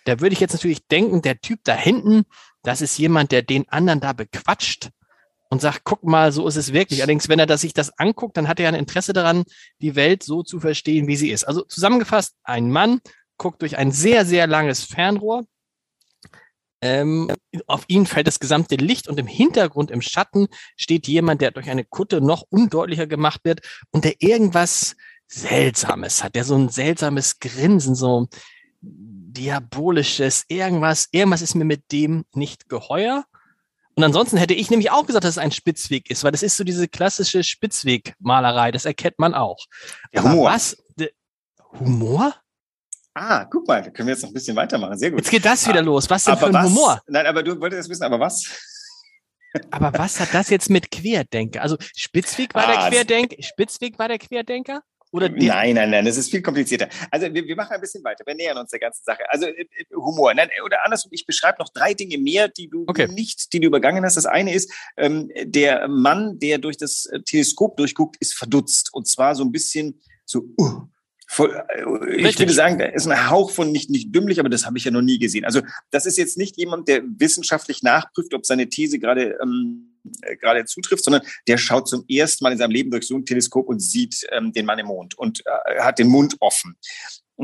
da 0.06 0.20
würde 0.20 0.34
ich 0.34 0.40
jetzt 0.40 0.54
natürlich 0.54 0.88
denken, 0.88 1.22
der 1.22 1.40
Typ 1.40 1.60
da 1.64 1.76
hinten, 1.76 2.24
das 2.64 2.82
ist 2.82 2.98
jemand, 2.98 3.32
der 3.32 3.42
den 3.42 3.68
anderen 3.70 4.00
da 4.00 4.14
bequatscht 4.14 4.90
und 5.50 5.62
sagt, 5.62 5.82
guck 5.84 6.04
mal, 6.04 6.32
so 6.32 6.48
ist 6.48 6.56
es 6.56 6.74
wirklich. 6.74 7.02
Allerdings, 7.02 7.28
wenn 7.28 7.40
er 7.40 7.46
das, 7.46 7.62
sich 7.62 7.74
das 7.74 7.98
anguckt, 8.00 8.38
dann 8.38 8.48
hat 8.48 8.60
er 8.60 8.70
ein 8.70 8.76
Interesse 8.76 9.14
daran, 9.14 9.44
die 9.82 9.96
Welt 9.96 10.24
so 10.24 10.44
zu 10.44 10.60
verstehen, 10.60 11.08
wie 11.08 11.18
sie 11.18 11.30
ist. 11.30 11.44
Also 11.44 11.64
zusammengefasst, 11.64 12.36
ein 12.44 12.72
Mann 12.72 13.02
guckt 13.38 13.62
durch 13.62 13.78
ein 13.78 13.92
sehr, 13.92 14.26
sehr 14.26 14.48
langes 14.48 14.86
Fernrohr. 14.86 15.46
Ähm, 16.84 17.32
auf 17.68 17.84
ihn 17.90 18.06
fällt 18.06 18.28
das 18.28 18.40
gesamte 18.40 18.76
Licht 18.76 19.08
und 19.08 19.20
im 19.20 19.28
Hintergrund, 19.28 19.92
im 19.92 20.02
Schatten, 20.02 20.48
steht 20.78 21.08
jemand, 21.08 21.42
der 21.42 21.52
durch 21.52 21.70
eine 21.70 21.84
Kutte 21.84 22.22
noch 22.22 22.44
undeutlicher 22.50 23.06
gemacht 23.06 23.42
wird 23.44 23.62
und 23.92 24.06
der 24.06 24.16
irgendwas 24.20 24.96
Seltsames 25.28 26.24
hat, 26.24 26.36
der 26.36 26.44
so 26.44 26.56
ein 26.56 26.70
seltsames 26.70 27.40
Grinsen, 27.40 27.94
so 27.94 28.28
diabolisches, 28.82 30.46
irgendwas, 30.48 31.08
irgendwas 31.12 31.42
ist 31.42 31.56
mir 31.56 31.66
mit 31.66 31.92
dem 31.92 32.26
nicht 32.34 32.70
geheuer. 32.70 33.26
Und 33.96 34.04
ansonsten 34.04 34.38
hätte 34.38 34.54
ich 34.54 34.70
nämlich 34.70 34.92
auch 34.92 35.06
gesagt, 35.06 35.24
dass 35.26 35.32
es 35.32 35.38
ein 35.38 35.52
Spitzweg 35.52 36.10
ist, 36.10 36.24
weil 36.24 36.32
das 36.32 36.44
ist 36.44 36.56
so 36.58 36.64
diese 36.64 36.88
klassische 36.88 37.44
Spitzwegmalerei, 37.44 38.72
das 38.72 38.86
erkennt 38.86 39.20
man 39.20 39.34
auch. 39.34 39.66
Aber 40.16 40.32
Humor. 40.32 40.50
was? 40.52 40.78
Humor? 41.80 42.36
ah, 43.14 43.44
guck 43.46 43.68
mal, 43.68 43.82
da 43.82 43.90
können 43.90 44.08
wir 44.08 44.14
jetzt 44.14 44.22
noch 44.24 44.30
ein 44.30 44.34
bisschen 44.34 44.56
weitermachen. 44.56 44.98
Sehr 44.98 45.12
gut. 45.12 45.20
Jetzt 45.20 45.30
geht 45.30 45.44
das 45.46 45.68
wieder 45.68 45.80
Ah, 45.80 45.84
los. 45.84 46.10
Was 46.10 46.24
denn 46.24 46.38
für 46.38 46.48
ein 46.48 46.54
was? 46.54 46.66
Humor? 46.66 47.02
Nein, 47.08 47.26
aber 47.26 47.44
du 47.44 47.60
wolltest 47.60 47.90
wissen, 47.90 48.04
aber 48.04 48.20
was? 48.20 48.46
Aber 49.70 49.92
was 49.98 50.18
hat 50.22 50.34
das 50.34 50.50
jetzt 50.50 50.70
mit 50.70 50.90
Querdenker? 50.92 51.62
Also 51.62 51.76
Spitzweg 51.96 52.56
war 52.56 52.66
Ah, 52.70 52.90
der 52.90 52.90
Querdenker? 52.90 53.36
Spitzweg 53.44 54.00
war 54.00 54.08
der 54.08 54.18
Querdenker? 54.18 54.82
Oder 55.12 55.30
der, 55.30 55.54
Nein, 55.54 55.76
nein, 55.76 55.90
nein, 55.90 56.06
das 56.06 56.18
ist 56.18 56.32
viel 56.32 56.42
komplizierter. 56.42 56.88
Also 57.10 57.34
wir, 57.34 57.46
wir 57.46 57.56
machen 57.56 57.74
ein 57.74 57.82
bisschen 57.82 58.04
weiter, 58.04 58.24
wir 58.26 58.36
nähern 58.36 58.58
uns 58.58 58.72
der 58.72 58.80
ganzen 58.80 59.04
Sache. 59.04 59.24
Also 59.30 59.46
äh, 59.46 59.62
äh, 59.62 59.86
Humor, 59.94 60.34
nein, 60.34 60.50
oder 60.66 60.86
andersrum, 60.86 61.12
ich 61.14 61.26
beschreibe 61.26 61.58
noch 61.60 61.70
drei 61.70 61.94
Dinge 61.94 62.18
mehr, 62.18 62.48
die 62.48 62.70
du 62.70 62.86
Okay. 62.88 63.08
nicht, 63.08 63.52
die 63.54 63.60
du 63.60 63.68
übergangen 63.68 64.06
hast. 64.06 64.16
Das 64.16 64.26
eine 64.26 64.54
ist, 64.54 64.72
ähm, 64.98 65.30
der 65.44 65.88
Mann, 65.88 66.40
der 66.40 66.60
durch 66.60 66.78
das 66.78 67.06
äh, 67.08 67.22
Teleskop 67.22 67.76
durchguckt, 67.78 68.18
ist 68.20 68.34
verdutzt. 68.36 68.94
Und 68.94 69.08
zwar 69.08 69.36
so 69.36 69.44
ein 69.44 69.52
bisschen 69.52 70.02
so, 70.26 70.46
uh, 70.58 70.84
voll, 71.32 71.64
äh, 71.70 71.82
ich 72.18 72.26
Richtig. 72.26 72.40
würde 72.40 72.54
sagen, 72.54 72.78
da 72.78 72.86
ist 72.86 73.08
ein 73.08 73.30
Hauch 73.30 73.52
von 73.52 73.72
nicht, 73.72 73.90
nicht 73.90 74.14
dümmlich, 74.14 74.40
aber 74.40 74.50
das 74.50 74.66
habe 74.66 74.78
ich 74.78 74.84
ja 74.84 74.92
noch 74.92 75.02
nie 75.02 75.18
gesehen. 75.18 75.46
Also 75.46 75.62
das 75.90 76.06
ist 76.06 76.18
jetzt 76.18 76.38
nicht 76.38 76.58
jemand, 76.58 76.90
der 76.90 77.04
wissenschaftlich 77.06 77.84
nachprüft, 77.84 78.34
ob 78.34 78.46
seine 78.46 78.68
These 78.68 79.00
gerade 79.00 79.40
ähm, 79.42 79.96
äh, 80.24 80.36
gerade 80.36 80.66
zutrifft, 80.66 81.06
sondern 81.06 81.22
der 81.48 81.58
schaut 81.58 81.88
zum 81.88 82.04
ersten 82.10 82.44
Mal 82.44 82.52
in 82.52 82.58
seinem 82.58 82.72
Leben 82.72 82.92
durch 82.92 83.08
so 83.08 83.16
ein 83.16 83.26
Teleskop 83.26 83.70
und 83.70 83.80
sieht 83.80 84.28
ähm, 84.32 84.52
den 84.52 84.66
Mann 84.66 84.80
im 84.80 84.88
Mond 84.88 85.18
und 85.18 85.42
äh, 85.46 85.80
hat 85.80 86.00
den 86.00 86.08
Mund 86.08 86.36
offen. 86.40 86.76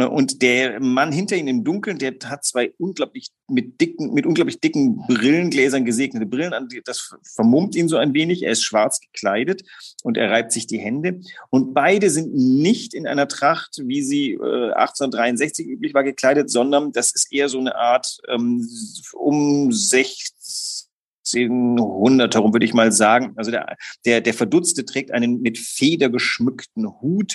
Und 0.06 0.44
der 0.44 0.80
Mann 0.80 1.12
hinter 1.12 1.36
ihm 1.36 1.48
im 1.48 1.64
Dunkeln, 1.64 1.98
der 1.98 2.14
hat 2.26 2.46
zwei 2.46 2.72
unglaublich 2.78 3.32
mit 3.50 3.82
dicken, 3.82 4.14
mit 4.14 4.28
unglaublich 4.28 4.60
dicken 4.60 4.98
Brillengläsern 5.08 5.86
gesegnete 5.86 6.28
Brillen 6.28 6.54
an. 6.54 6.70
Das 6.86 7.16
vermummt 7.36 7.76
ihn 7.76 7.88
so 7.88 7.98
ein 7.98 8.14
wenig. 8.14 8.44
Er 8.44 8.52
ist 8.52 8.64
schwarz 8.64 9.00
gekleidet 9.00 9.64
und 10.04 10.18
er 10.18 10.30
reibt 10.30 10.52
sich 10.52 10.68
die 10.68 10.78
Hände. 10.78 11.22
Und 11.50 11.74
beide 11.74 12.12
sind 12.12 12.36
nicht 12.36 12.94
in 12.94 13.08
einer 13.08 13.28
Tracht, 13.28 13.82
wie 13.86 14.04
sie 14.04 14.34
äh, 14.34 14.74
1863 14.74 15.68
üblich 15.68 15.96
war, 15.96 16.04
gekleidet, 16.04 16.52
sondern 16.52 16.92
das 16.92 17.16
ist 17.16 17.34
eher 17.34 17.50
so 17.50 17.58
eine 17.58 17.76
Art 17.76 18.20
ähm, 18.28 18.70
um 19.14 19.72
1600 19.72 22.36
herum, 22.36 22.54
würde 22.54 22.68
ich 22.68 22.76
mal 22.76 22.92
sagen. 22.92 23.34
Also 23.36 23.50
der, 23.50 23.76
der, 24.06 24.22
der 24.22 24.36
Verdutzte 24.36 24.86
trägt 24.86 25.12
einen 25.12 25.42
mit 25.42 25.58
Feder 25.58 26.10
geschmückten 26.10 27.02
Hut. 27.02 27.34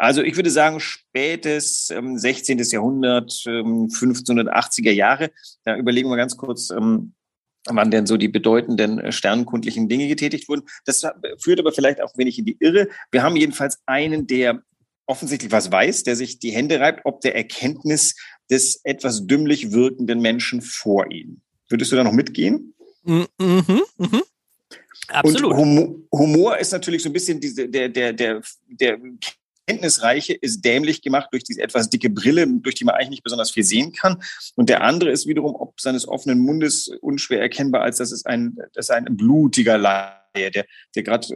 Also 0.00 0.22
ich 0.22 0.34
würde 0.34 0.48
sagen, 0.48 0.80
spätes 0.80 1.90
ähm, 1.90 2.16
16. 2.16 2.58
Jahrhundert, 2.58 3.42
ähm, 3.46 3.88
1580er 3.88 4.92
Jahre. 4.92 5.30
Da 5.64 5.76
überlegen 5.76 6.08
wir 6.08 6.16
ganz 6.16 6.38
kurz, 6.38 6.70
ähm, 6.70 7.12
wann 7.66 7.90
denn 7.90 8.06
so 8.06 8.16
die 8.16 8.28
bedeutenden 8.28 8.98
äh, 8.98 9.12
sternenkundlichen 9.12 9.90
Dinge 9.90 10.08
getätigt 10.08 10.48
wurden. 10.48 10.62
Das 10.86 11.04
führt 11.38 11.60
aber 11.60 11.72
vielleicht 11.72 12.00
auch 12.00 12.16
wenig 12.16 12.38
in 12.38 12.46
die 12.46 12.56
Irre. 12.60 12.88
Wir 13.10 13.22
haben 13.22 13.36
jedenfalls 13.36 13.80
einen, 13.84 14.26
der 14.26 14.62
offensichtlich 15.04 15.52
was 15.52 15.70
weiß, 15.70 16.04
der 16.04 16.16
sich 16.16 16.38
die 16.38 16.52
Hände 16.52 16.80
reibt, 16.80 17.02
ob 17.04 17.20
der 17.20 17.36
Erkenntnis 17.36 18.16
des 18.48 18.80
etwas 18.84 19.26
dümmlich 19.26 19.72
wirkenden 19.72 20.22
Menschen 20.22 20.62
vor 20.62 21.12
ihm. 21.12 21.42
Würdest 21.68 21.92
du 21.92 21.96
da 21.96 22.04
noch 22.04 22.12
mitgehen? 22.12 22.72
Mhm, 23.02 23.26
mhm, 23.38 23.82
mhm. 23.98 24.22
Absolut. 25.08 25.52
Und 25.52 25.58
Humor, 25.58 25.94
Humor 26.10 26.58
ist 26.58 26.72
natürlich 26.72 27.02
so 27.02 27.10
ein 27.10 27.12
bisschen 27.12 27.38
diese, 27.38 27.68
der, 27.68 27.90
der, 27.90 28.14
der, 28.14 28.40
der 28.66 28.98
Kenntnisreiche 29.70 30.32
ist 30.32 30.64
dämlich 30.64 31.00
gemacht 31.00 31.28
durch 31.30 31.44
diese 31.44 31.62
etwas 31.62 31.88
dicke 31.88 32.10
Brille, 32.10 32.44
durch 32.48 32.74
die 32.74 32.84
man 32.84 32.96
eigentlich 32.96 33.10
nicht 33.10 33.22
besonders 33.22 33.52
viel 33.52 33.62
sehen 33.62 33.92
kann. 33.92 34.20
Und 34.56 34.68
der 34.68 34.82
andere 34.82 35.10
ist 35.10 35.28
wiederum 35.28 35.54
ob 35.54 35.80
seines 35.80 36.08
offenen 36.08 36.40
Mundes 36.40 36.88
unschwer 37.00 37.40
erkennbar, 37.40 37.82
als 37.82 37.98
dass 37.98 38.10
es 38.10 38.26
ein, 38.26 38.58
das 38.74 38.86
ist 38.86 38.90
ein 38.90 39.04
blutiger 39.16 39.78
Laie, 39.78 40.19
der, 40.34 40.64
der 40.94 41.02
gerade, 41.02 41.26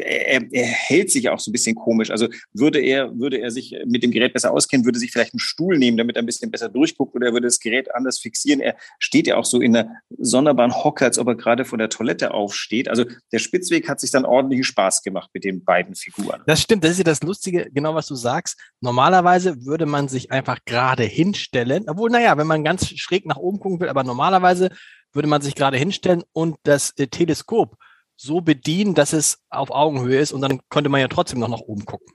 er, 0.00 0.42
er 0.50 0.64
hält 0.64 1.10
sich 1.10 1.28
auch 1.28 1.38
so 1.38 1.50
ein 1.50 1.52
bisschen 1.52 1.74
komisch. 1.74 2.10
Also 2.10 2.28
würde 2.52 2.80
er, 2.80 3.18
würde 3.18 3.38
er 3.38 3.50
sich 3.50 3.76
mit 3.86 4.02
dem 4.02 4.10
Gerät 4.10 4.32
besser 4.32 4.52
auskennen, 4.52 4.84
würde 4.84 4.98
sich 4.98 5.12
vielleicht 5.12 5.34
einen 5.34 5.40
Stuhl 5.40 5.78
nehmen, 5.78 5.96
damit 5.96 6.16
er 6.16 6.22
ein 6.22 6.26
bisschen 6.26 6.50
besser 6.50 6.68
durchguckt 6.68 7.14
oder 7.14 7.26
er 7.26 7.32
würde 7.32 7.46
das 7.46 7.60
Gerät 7.60 7.94
anders 7.94 8.18
fixieren. 8.18 8.60
Er 8.60 8.76
steht 8.98 9.26
ja 9.26 9.36
auch 9.36 9.44
so 9.44 9.60
in 9.60 9.76
einer 9.76 9.90
sonderbaren 10.18 10.74
Hocke, 10.74 11.04
als 11.04 11.18
ob 11.18 11.28
er 11.28 11.34
gerade 11.34 11.64
von 11.64 11.78
der 11.78 11.88
Toilette 11.88 12.32
aufsteht. 12.32 12.88
Also 12.88 13.04
der 13.32 13.38
Spitzweg 13.38 13.88
hat 13.88 14.00
sich 14.00 14.10
dann 14.10 14.24
ordentlichen 14.24 14.64
Spaß 14.64 15.02
gemacht 15.02 15.30
mit 15.34 15.44
den 15.44 15.64
beiden 15.64 15.94
Figuren. 15.94 16.42
Das 16.46 16.60
stimmt, 16.60 16.84
das 16.84 16.92
ist 16.92 16.98
ja 16.98 17.04
das 17.04 17.22
Lustige, 17.22 17.68
genau 17.72 17.94
was 17.94 18.06
du 18.06 18.14
sagst. 18.14 18.58
Normalerweise 18.80 19.64
würde 19.64 19.86
man 19.86 20.08
sich 20.08 20.30
einfach 20.30 20.58
gerade 20.64 21.04
hinstellen, 21.04 21.84
obwohl, 21.88 22.10
naja, 22.10 22.36
wenn 22.38 22.46
man 22.46 22.64
ganz 22.64 22.88
schräg 22.88 23.26
nach 23.26 23.36
oben 23.36 23.58
gucken 23.58 23.80
will, 23.80 23.88
aber 23.88 24.04
normalerweise 24.04 24.70
würde 25.12 25.28
man 25.28 25.42
sich 25.42 25.54
gerade 25.54 25.76
hinstellen 25.76 26.22
und 26.32 26.56
das 26.64 26.92
äh, 26.98 27.06
Teleskop 27.06 27.76
so 28.16 28.40
bedienen, 28.40 28.94
dass 28.94 29.12
es 29.12 29.38
auf 29.50 29.70
Augenhöhe 29.70 30.18
ist 30.18 30.32
und 30.32 30.40
dann 30.40 30.60
könnte 30.68 30.90
man 30.90 31.00
ja 31.00 31.08
trotzdem 31.08 31.40
noch 31.40 31.48
nach 31.48 31.60
oben 31.60 31.84
gucken. 31.84 32.06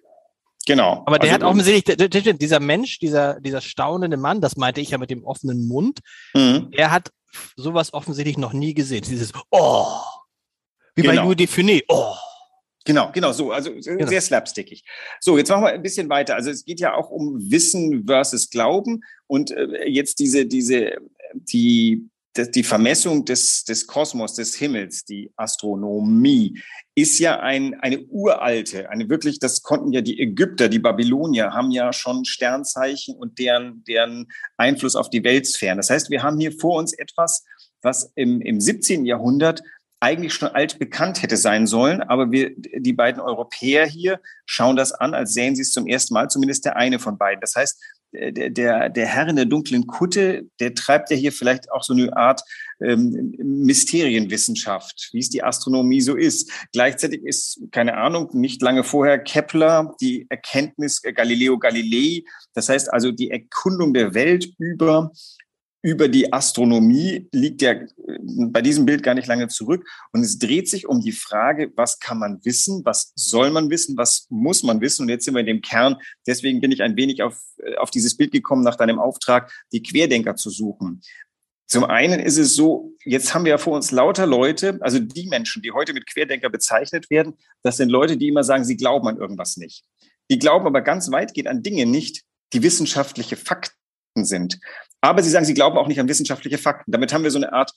Genau. 0.65 1.03
Aber 1.06 1.18
der 1.18 1.34
also, 1.34 1.46
hat 1.46 1.51
offensichtlich, 1.51 2.38
dieser 2.38 2.60
Mensch, 2.60 3.00
dieser, 3.00 3.39
dieser 3.39 3.62
staunende 3.62 4.18
Mann, 4.18 4.41
das 4.41 4.56
meinte 4.56 4.82
ich 4.82 4.91
ja 4.91 4.98
mit 4.98 5.10
dem 5.10 5.24
offenen 5.24 5.68
Mund, 5.68 6.00
mhm. 6.34 6.70
er 6.72 6.91
hat 6.91 7.10
sowas 7.56 7.94
offensichtlich 7.94 8.38
noch 8.38 8.53
nie 8.53 8.74
gesehen. 8.74 9.03
Dieses 9.03 9.32
Oh, 9.50 9.88
wie 10.96 11.01
genau. 11.01 11.15
bei 11.15 11.22
Louis 11.24 11.38
Define, 11.38 11.82
oh. 11.88 12.13
Genau, 12.86 13.12
genau, 13.12 13.32
so, 13.32 13.51
also 13.51 13.72
genau. 13.72 14.08
sehr 14.08 14.22
slapstickig. 14.22 14.84
So, 15.20 15.38
jetzt 15.38 15.50
machen 15.50 15.63
wir 15.63 15.70
ein 15.70 15.82
bisschen 15.82 16.10
weiter. 16.10 16.36
Also 16.36 16.50
es 16.50 16.65
geht 16.65 16.79
ja 16.79 16.96
auch 16.96 17.10
um 17.10 17.51
Wissen 17.51 18.06
versus 18.06 18.50
Glauben 18.50 19.01
und 19.27 19.51
äh, 19.51 19.88
jetzt 19.88 20.20
diese, 20.20 20.46
diese, 20.46 20.94
die, 21.34 22.10
die 22.38 22.64
Vermessung 22.64 23.26
des, 23.26 23.64
des 23.64 23.88
Kosmos, 23.88 24.36
des 24.36 24.56
Himmels, 24.56 25.04
die 25.04 25.32
Astronomie, 25.36 26.62
ist 26.96 27.20
ja 27.20 27.40
ein, 27.40 27.80
eine 27.80 28.06
uralte, 28.06 28.90
eine 28.90 29.10
wirklich, 29.10 29.40
das 29.40 29.64
konnten 29.64 29.92
ja 29.92 30.02
die 30.02 30.20
Ägypter, 30.20 30.70
die 30.70 30.80
Babylonier, 30.80 31.52
haben 31.52 31.72
ja 31.72 31.92
schon 31.94 32.26
Sternzeichen 32.26 33.16
und 33.16 33.40
deren, 33.40 33.84
deren 33.86 34.28
Einfluss 34.58 34.96
auf 34.96 35.10
die 35.10 35.24
Weltsphären. 35.24 35.78
Das 35.78 35.90
heißt, 35.90 36.10
wir 36.10 36.24
haben 36.24 36.40
hier 36.40 36.52
vor 36.52 36.78
uns 36.78 36.94
etwas, 36.94 37.46
was 37.82 38.12
im, 38.16 38.42
im 38.42 38.60
17. 38.60 39.06
Jahrhundert 39.06 39.64
eigentlich 40.02 40.34
schon 40.34 40.50
altbekannt 40.50 41.22
hätte 41.22 41.36
sein 41.36 41.68
sollen, 41.68 42.02
aber 42.02 42.32
wir, 42.32 42.52
die 42.56 42.94
beiden 42.94 43.22
Europäer 43.22 43.86
hier 43.86 44.22
schauen 44.46 44.78
das 44.78 44.94
an, 44.94 45.14
als 45.14 45.34
sähen 45.34 45.56
sie 45.56 45.64
es 45.64 45.72
zum 45.72 45.88
ersten 45.88 46.14
Mal, 46.14 46.30
zumindest 46.30 46.66
der 46.66 46.78
eine 46.78 47.00
von 47.00 47.18
beiden. 47.18 47.42
Das 47.42 47.56
heißt, 47.56 47.82
der, 48.12 48.50
der, 48.50 48.89
der 48.89 49.06
Herr 49.06 49.28
in 49.28 49.36
der 49.36 49.46
dunklen 49.46 49.88
Kutte, 49.88 50.48
der 50.60 50.74
treibt 50.74 51.12
ja 51.12 51.18
hier 51.18 51.32
vielleicht 51.32 51.72
auch 51.72 51.84
so 51.84 51.94
eine 51.94 52.16
Art 52.16 52.42
ähm, 52.82 53.36
Mysterienwissenschaft, 53.38 55.10
wie 55.12 55.20
es 55.20 55.30
die 55.30 55.44
Astronomie 55.44 56.01
so 56.01 56.16
ist. 56.16 56.51
Gleichzeitig 56.72 57.24
ist, 57.24 57.62
keine 57.72 57.98
Ahnung, 57.98 58.30
nicht 58.34 58.62
lange 58.62 58.84
vorher 58.84 59.20
Kepler 59.20 59.94
die 60.01 60.25
Erkenntnis 60.30 61.01
Galileo 61.01 61.60
Galilei, 61.60 62.24
das 62.54 62.70
heißt 62.70 62.92
also 62.92 63.12
die 63.12 63.32
Erkundung 63.32 63.94
der 63.94 64.13
Welt 64.13 64.50
über 64.58 65.12
über 65.82 66.10
die 66.10 66.34
Astronomie 66.34 67.30
liegt 67.32 67.62
ja 67.62 67.72
äh, 67.72 67.88
bei 68.28 68.62
diesem 68.62 68.86
Bild 68.86 69.04
gar 69.04 69.14
nicht 69.14 69.28
lange 69.28 69.48
zurück. 69.48 69.88
Und 70.12 70.22
es 70.22 70.38
dreht 70.38 70.70
sich 70.70 70.88
um 70.88 71.02
die 71.02 71.12
Frage, 71.12 71.72
was 71.76 72.00
kann 72.00 72.20
man 72.20 72.44
wissen, 72.44 72.84
was 72.86 73.14
soll 73.16 73.50
man 73.52 73.70
wissen, 73.70 73.98
was 73.98 74.28
muss 74.30 74.64
man 74.64 74.82
wissen. 74.82 75.04
Und 75.04 75.10
jetzt 75.10 75.26
sind 75.26 75.34
wir 75.34 75.40
in 75.40 75.46
dem 75.46 75.62
Kern. 75.62 75.98
Deswegen 76.28 76.60
bin 76.60 76.72
ich 76.72 76.82
ein 76.82 76.98
wenig 76.98 77.24
auf, 77.24 77.40
äh, 77.58 77.76
auf 77.78 77.92
dieses 77.92 78.18
Bild 78.18 78.32
gekommen, 78.32 78.64
nach 78.64 78.76
deinem 78.76 79.00
Auftrag, 79.00 79.52
die 79.72 79.82
Querdenker 79.82 80.36
zu 80.36 80.50
suchen. 80.50 81.02
Zum 81.68 81.84
einen 81.84 82.20
ist 82.20 82.38
es 82.38 82.56
so, 82.56 82.96
jetzt 83.06 83.34
haben 83.34 83.46
wir 83.46 83.52
ja 83.52 83.58
vor 83.60 83.76
uns 83.76 83.92
lauter 83.92 84.26
Leute, 84.26 84.80
also 84.82 84.98
die 84.98 85.28
Menschen, 85.28 85.62
die 85.62 85.72
heute 85.72 85.94
mit 85.94 86.08
Querdenker 86.08 86.50
bezeichnet 86.50 87.12
werden, 87.12 87.36
das 87.62 87.78
sind 87.78 87.90
Leute, 87.90 88.18
die 88.18 88.28
immer 88.28 88.44
sagen, 88.44 88.66
sie 88.66 88.76
glauben 88.76 89.08
an 89.08 89.18
irgendwas 89.18 89.56
nicht. 89.56 89.86
Die 90.32 90.40
glauben 90.40 90.66
aber 90.66 90.82
ganz 90.82 91.12
weitgehend 91.12 91.48
an 91.48 91.62
Dinge 91.62 91.86
nicht, 91.86 92.24
die 92.54 92.64
wissenschaftliche 92.64 93.36
Fakten 93.36 93.76
sind. 94.16 94.60
Aber 95.01 95.24
sie 95.24 95.29
sagen, 95.29 95.46
sie 95.46 95.53
glauben 95.53 95.77
auch 95.77 95.88
nicht 95.88 96.00
an 96.00 96.10
wissenschaftliche 96.10 96.58
Fakten. 96.58 96.91
Damit 96.91 97.13
haben 97.13 97.24
wir 97.24 97.32
so 97.32 97.39
eine 97.39 97.53
Art 97.53 97.72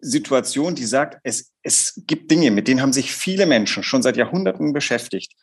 Situation, 0.00 0.74
die 0.74 0.84
sagt, 0.84 1.18
es, 1.24 1.50
es 1.62 2.00
gibt 2.06 2.30
Dinge, 2.30 2.50
mit 2.50 2.68
denen 2.68 2.80
haben 2.80 2.92
sich 2.92 3.12
viele 3.12 3.46
Menschen 3.46 3.82
schon 3.82 4.02
seit 4.02 4.16
Jahrhunderten 4.16 4.72
beschäftigt. 4.72 5.34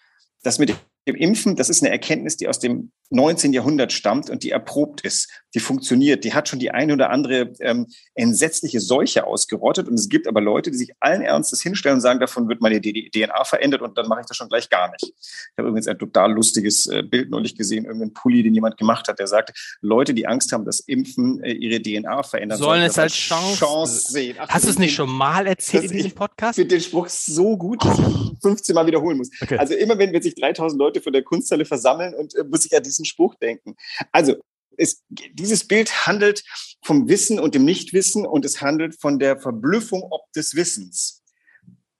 Das 0.43 0.59
mit 0.59 0.73
dem 1.07 1.15
Impfen, 1.15 1.55
das 1.55 1.69
ist 1.69 1.83
eine 1.83 1.91
Erkenntnis, 1.91 2.37
die 2.37 2.47
aus 2.47 2.59
dem 2.59 2.91
19. 3.09 3.53
Jahrhundert 3.53 3.91
stammt 3.91 4.29
und 4.29 4.43
die 4.43 4.51
erprobt 4.51 5.01
ist, 5.01 5.29
die 5.55 5.59
funktioniert, 5.61 6.25
die 6.25 6.33
hat 6.33 6.49
schon 6.49 6.59
die 6.59 6.71
eine 6.71 6.93
oder 6.93 7.09
andere 7.09 7.53
ähm, 7.61 7.87
entsetzliche 8.13 8.81
Seuche 8.81 9.25
ausgerottet. 9.25 9.87
Und 9.87 9.93
es 9.93 10.09
gibt 10.09 10.27
aber 10.27 10.41
Leute, 10.41 10.69
die 10.69 10.77
sich 10.77 10.91
allen 10.99 11.21
Ernstes 11.21 11.61
hinstellen 11.61 11.95
und 11.95 12.01
sagen, 12.01 12.19
davon 12.19 12.49
wird 12.49 12.59
meine 12.59 12.81
DNA 12.81 13.43
verändert 13.45 13.81
und 13.81 13.97
dann 13.97 14.07
mache 14.09 14.21
ich 14.21 14.25
das 14.27 14.35
schon 14.35 14.49
gleich 14.49 14.69
gar 14.69 14.91
nicht. 14.91 15.03
Ich 15.03 15.57
habe 15.57 15.69
übrigens 15.69 15.87
ein 15.87 15.97
total 15.97 16.33
lustiges 16.33 16.87
äh, 16.87 17.03
Bild 17.03 17.29
neulich 17.29 17.55
gesehen, 17.55 17.85
irgendein 17.85 18.13
Pulli, 18.13 18.43
den 18.43 18.53
jemand 18.53 18.77
gemacht 18.77 19.07
hat, 19.07 19.17
der 19.17 19.27
sagte, 19.27 19.53
Leute, 19.79 20.13
die 20.13 20.27
Angst 20.27 20.51
haben, 20.51 20.65
dass 20.65 20.81
Impfen 20.81 21.41
äh, 21.41 21.53
ihre 21.53 21.81
DNA 21.81 22.23
verändern 22.23 22.57
sollen, 22.57 22.81
es 22.81 22.99
als 22.99 23.13
Chance, 23.13 23.55
Chance 23.57 24.11
sehen. 24.11 24.35
Ach, 24.39 24.49
Hast 24.49 24.65
du 24.65 24.69
es 24.71 24.79
nicht 24.79 24.93
schon 24.93 25.09
mal 25.09 25.47
erzählt 25.47 25.85
in 25.85 25.91
diesem 25.91 26.11
Podcast? 26.11 26.57
Ich 26.57 26.63
finde 26.63 26.75
den 26.75 26.81
Spruch 26.81 27.07
so 27.07 27.55
gut, 27.55 27.83
dass 27.85 27.97
ich 27.97 28.05
15 28.41 28.75
Mal 28.75 28.85
wiederholen 28.87 29.17
muss. 29.17 29.29
Okay. 29.41 29.57
Also 29.57 29.73
immer, 29.75 29.97
wenn, 29.97 30.11
wenn 30.11 30.21
sich 30.21 30.35
3000 30.35 30.77
Leute 30.77 31.01
vor 31.01 31.13
der 31.13 31.23
Kunsthalle 31.23 31.63
versammeln 31.63 32.13
und 32.13 32.35
äh, 32.35 32.43
muss 32.43 32.65
ich 32.65 32.71
ja 32.71 32.81
diesen 32.95 33.05
Spruch 33.05 33.35
denken. 33.35 33.75
Also 34.11 34.35
es, 34.77 35.03
dieses 35.09 35.67
Bild 35.67 36.05
handelt 36.05 36.43
vom 36.83 37.07
Wissen 37.07 37.39
und 37.39 37.55
dem 37.55 37.65
Nichtwissen 37.65 38.25
und 38.25 38.45
es 38.45 38.61
handelt 38.61 38.99
von 38.99 39.19
der 39.19 39.39
Verblüffung 39.39 40.03
ob 40.03 40.31
des 40.33 40.55
Wissens. 40.55 41.23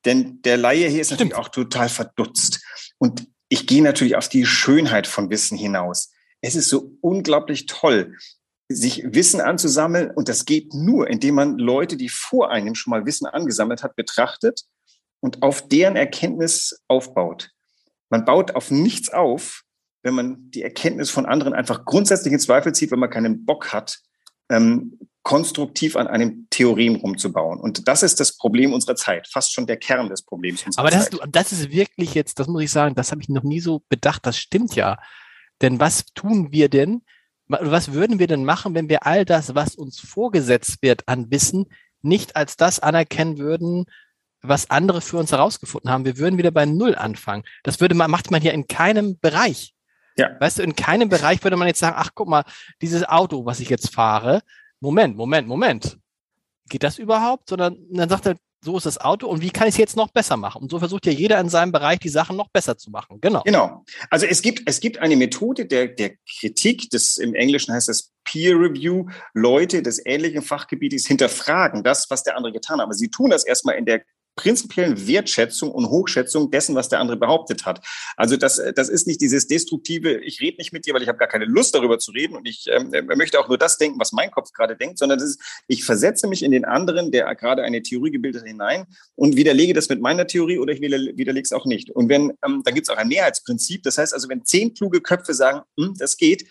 Denn 0.06 0.42
der 0.44 0.58
Laie 0.58 0.88
hier 0.88 1.02
ist 1.02 1.08
Stimmt. 1.08 1.32
natürlich 1.32 1.36
auch 1.36 1.50
total 1.50 1.90
verdutzt. 1.90 2.64
Und 2.98 3.28
ich 3.50 3.68
gehe 3.68 3.82
natürlich 3.82 4.16
auf 4.16 4.30
die 4.30 4.46
Schönheit 4.46 5.08
von 5.08 5.30
Wissen 5.30 5.58
hinaus. 5.58 6.12
Es 6.42 6.56
ist 6.56 6.70
so 6.70 6.98
unglaublich 7.02 7.66
toll, 7.66 8.16
sich 8.70 9.04
Wissen 9.14 9.42
anzusammeln. 9.42 10.12
Und 10.12 10.30
das 10.30 10.46
geht 10.46 10.74
nur, 10.74 11.10
indem 11.10 11.36
man 11.36 11.58
Leute, 11.58 11.98
die 11.98 12.10
vor 12.10 12.52
einem 12.52 12.76
schon 12.76 12.92
mal 12.92 13.06
Wissen 13.06 13.26
angesammelt 13.26 13.84
hat, 13.84 13.96
betrachtet 13.96 14.64
und 15.20 15.42
auf 15.42 15.68
deren 15.68 15.96
Erkenntnis 15.96 16.84
aufbaut. 16.88 17.52
Man 18.10 18.26
baut 18.26 18.56
auf 18.56 18.70
nichts 18.70 19.10
auf, 19.10 19.64
wenn 20.06 20.14
man 20.14 20.52
die 20.52 20.62
Erkenntnis 20.62 21.10
von 21.10 21.26
anderen 21.26 21.54
einfach 21.54 21.84
grundsätzlich 21.84 22.32
in 22.32 22.40
Zweifel 22.40 22.74
zieht, 22.74 22.92
wenn 22.92 23.00
man 23.00 23.10
keinen 23.10 23.44
Bock 23.44 23.74
hat, 23.74 23.98
ähm, 24.50 25.00
konstruktiv 25.24 25.96
an 25.96 26.06
einem 26.06 26.46
Theorem 26.52 26.98
rumzubauen. 26.98 27.60
Und 27.60 27.88
das 27.88 28.04
ist 28.04 28.20
das 28.20 28.38
Problem 28.38 28.72
unserer 28.72 28.96
Zeit, 28.96 29.28
fast 29.28 29.52
schon 29.52 29.66
der 29.66 29.78
Kern 29.78 30.08
des 30.08 30.22
Problems 30.22 30.64
unserer 30.64 30.84
Aber 30.84 30.92
das, 30.92 31.06
Zeit. 31.06 31.16
Aber 31.16 31.32
das 31.32 31.52
ist 31.52 31.72
wirklich 31.72 32.14
jetzt, 32.14 32.40
das 32.40 32.48
muss 32.48 32.62
ich 32.62 32.72
sagen, 32.72 32.94
das 32.94 33.12
habe 33.12 33.22
ich 33.22 33.30
noch 33.30 33.42
nie 33.42 33.60
so 33.60 33.82
bedacht, 33.90 34.28
das 34.28 34.38
stimmt 34.38 34.76
ja. 34.76 35.00
Denn 35.64 35.80
was 35.80 36.06
tun 36.14 36.52
wir 36.52 36.70
denn, 36.70 37.02
was 37.48 37.94
würden 37.94 38.20
wir 38.20 38.28
denn 38.28 38.46
machen, 38.46 38.76
wenn 38.76 38.90
wir 38.90 39.08
all 39.08 39.26
das, 39.26 39.56
was 39.56 39.74
uns 39.74 40.00
vorgesetzt 40.00 40.84
wird 40.84 41.08
an 41.08 41.32
Wissen, 41.32 41.66
nicht 42.04 42.36
als 42.36 42.58
das 42.58 42.80
anerkennen 42.80 43.40
würden, 43.40 43.86
was 44.44 44.70
andere 44.70 45.02
für 45.02 45.18
uns 45.18 45.32
herausgefunden 45.32 45.90
haben? 45.90 46.06
Wir 46.06 46.20
würden 46.20 46.38
wieder 46.38 46.52
bei 46.52 46.68
Null 46.68 46.94
anfangen. 46.94 47.44
Das 47.64 47.82
würde 47.82 47.96
man, 47.96 48.12
macht 48.12 48.30
man 48.30 48.44
hier 48.44 48.54
in 48.54 48.68
keinem 48.68 49.18
Bereich. 49.20 49.75
Ja. 50.18 50.32
Weißt 50.40 50.60
du, 50.60 50.64
in 50.64 50.76
keinem 50.76 51.10
Bereich 51.10 51.44
würde 51.44 51.58
man 51.58 51.68
jetzt 51.68 51.80
sagen, 51.80 51.96
ach 51.98 52.12
guck 52.16 52.28
mal, 52.28 52.44
dieses 52.82 53.04
Auto, 53.04 53.46
was 53.46 53.60
ich 53.60 53.70
jetzt 53.70 53.94
fahre, 53.94 54.42
Moment, 54.80 55.16
Moment, 55.16 55.48
Moment. 55.48 55.98
Geht 56.70 56.84
das 56.84 56.98
überhaupt? 56.98 57.50
Sondern 57.50 57.78
dann 57.92 58.10
sagt 58.10 58.26
er, 58.26 58.36
so 58.66 58.76
ist 58.76 58.86
das 58.86 59.00
Auto 59.00 59.28
und 59.28 59.42
wie 59.42 59.52
kann 59.52 59.68
ich 59.68 59.76
es 59.76 59.78
jetzt 59.78 59.96
noch 59.96 60.10
besser 60.10 60.38
machen? 60.38 60.64
Und 60.64 60.72
so 60.72 60.80
versucht 60.80 61.06
ja 61.06 61.12
jeder 61.12 61.40
in 61.40 61.50
seinem 61.50 61.72
Bereich 61.72 62.00
die 62.00 62.10
Sachen 62.10 62.36
noch 62.36 62.50
besser 62.50 62.78
zu 62.78 62.90
machen. 62.90 63.22
Genau. 63.22 63.44
Genau. 63.44 63.86
Also 64.10 64.26
es 64.26 64.42
gibt, 64.42 64.64
es 64.68 64.80
gibt 64.80 64.98
eine 64.98 65.16
Methode 65.16 65.68
der, 65.68 65.88
der 65.88 66.14
Kritik, 66.40 66.90
das 66.90 67.18
im 67.18 67.36
Englischen 67.36 67.74
heißt 67.74 67.88
das 67.88 68.12
Peer 68.24 68.56
Review, 68.56 69.06
Leute 69.34 69.84
des 69.84 70.04
ähnlichen 70.04 70.42
Fachgebietes 70.42 71.06
hinterfragen 71.06 71.84
das, 71.84 72.10
was 72.10 72.24
der 72.24 72.36
andere 72.36 72.52
getan 72.54 72.80
hat. 72.80 72.86
Aber 72.86 72.94
sie 72.94 73.10
tun 73.10 73.30
das 73.30 73.46
erstmal 73.46 73.76
in 73.76 73.86
der 73.86 74.04
prinzipiellen 74.36 75.08
Wertschätzung 75.08 75.72
und 75.72 75.90
Hochschätzung 75.90 76.52
dessen, 76.52 76.76
was 76.76 76.90
der 76.90 77.00
andere 77.00 77.18
behauptet 77.18 77.66
hat. 77.66 77.86
Also 78.18 78.38
das, 78.38 78.62
das 78.76 78.90
ist 78.90 79.08
nicht 79.08 79.22
dieses 79.22 79.48
destruktive, 79.48 80.20
ich 80.22 80.42
rede 80.42 80.58
nicht 80.58 80.74
mit 80.74 80.86
dir, 80.86 80.94
weil 80.94 81.02
ich 81.02 81.08
habe 81.08 81.18
gar 81.18 81.28
keine 81.28 81.46
Lust 81.46 81.74
darüber 81.76 82.00
zu 82.00 82.12
reden 82.12 82.36
und 82.36 82.48
ich 82.48 82.66
ähm, 82.70 82.92
möchte 83.16 83.40
auch 83.40 83.48
nur 83.48 83.58
das 83.58 83.78
denken, 83.78 84.00
was 84.00 84.12
mein 84.12 84.32
Kopf 84.32 84.52
gerade 84.52 84.76
denkt, 84.76 85.00
sondern 85.00 85.20
das 85.20 85.30
ist, 85.30 85.42
ich 85.68 85.84
versetze 85.84 86.28
mich 86.28 86.44
in 86.44 86.52
den 86.52 86.66
anderen, 86.66 87.12
der 87.12 87.34
gerade 87.36 87.64
eine 87.64 87.82
Theorie 87.82 88.12
gebildet 88.12 88.42
hat, 88.42 88.48
hinein 88.48 88.86
und 89.16 89.36
widerlege 89.36 89.74
das 89.74 89.90
mit 89.90 90.02
meiner 90.02 90.28
Theorie 90.28 90.60
oder 90.60 90.74
ich 90.74 90.82
widerlege 90.82 91.42
es 91.42 91.54
auch 91.54 91.66
nicht. 91.66 91.90
Und 91.90 92.10
wenn, 92.10 92.32
ähm, 92.46 92.62
dann 92.64 92.74
gibt 92.74 92.88
es 92.88 92.94
auch 92.94 92.98
ein 92.98 93.08
Mehrheitsprinzip. 93.08 93.84
Das 93.84 93.98
heißt 93.98 94.14
also, 94.14 94.30
wenn 94.30 94.44
zehn 94.46 94.74
kluge 94.74 95.02
Köpfe 95.02 95.34
sagen, 95.34 95.62
hm, 95.78 95.94
das 95.98 96.18
geht, 96.18 96.48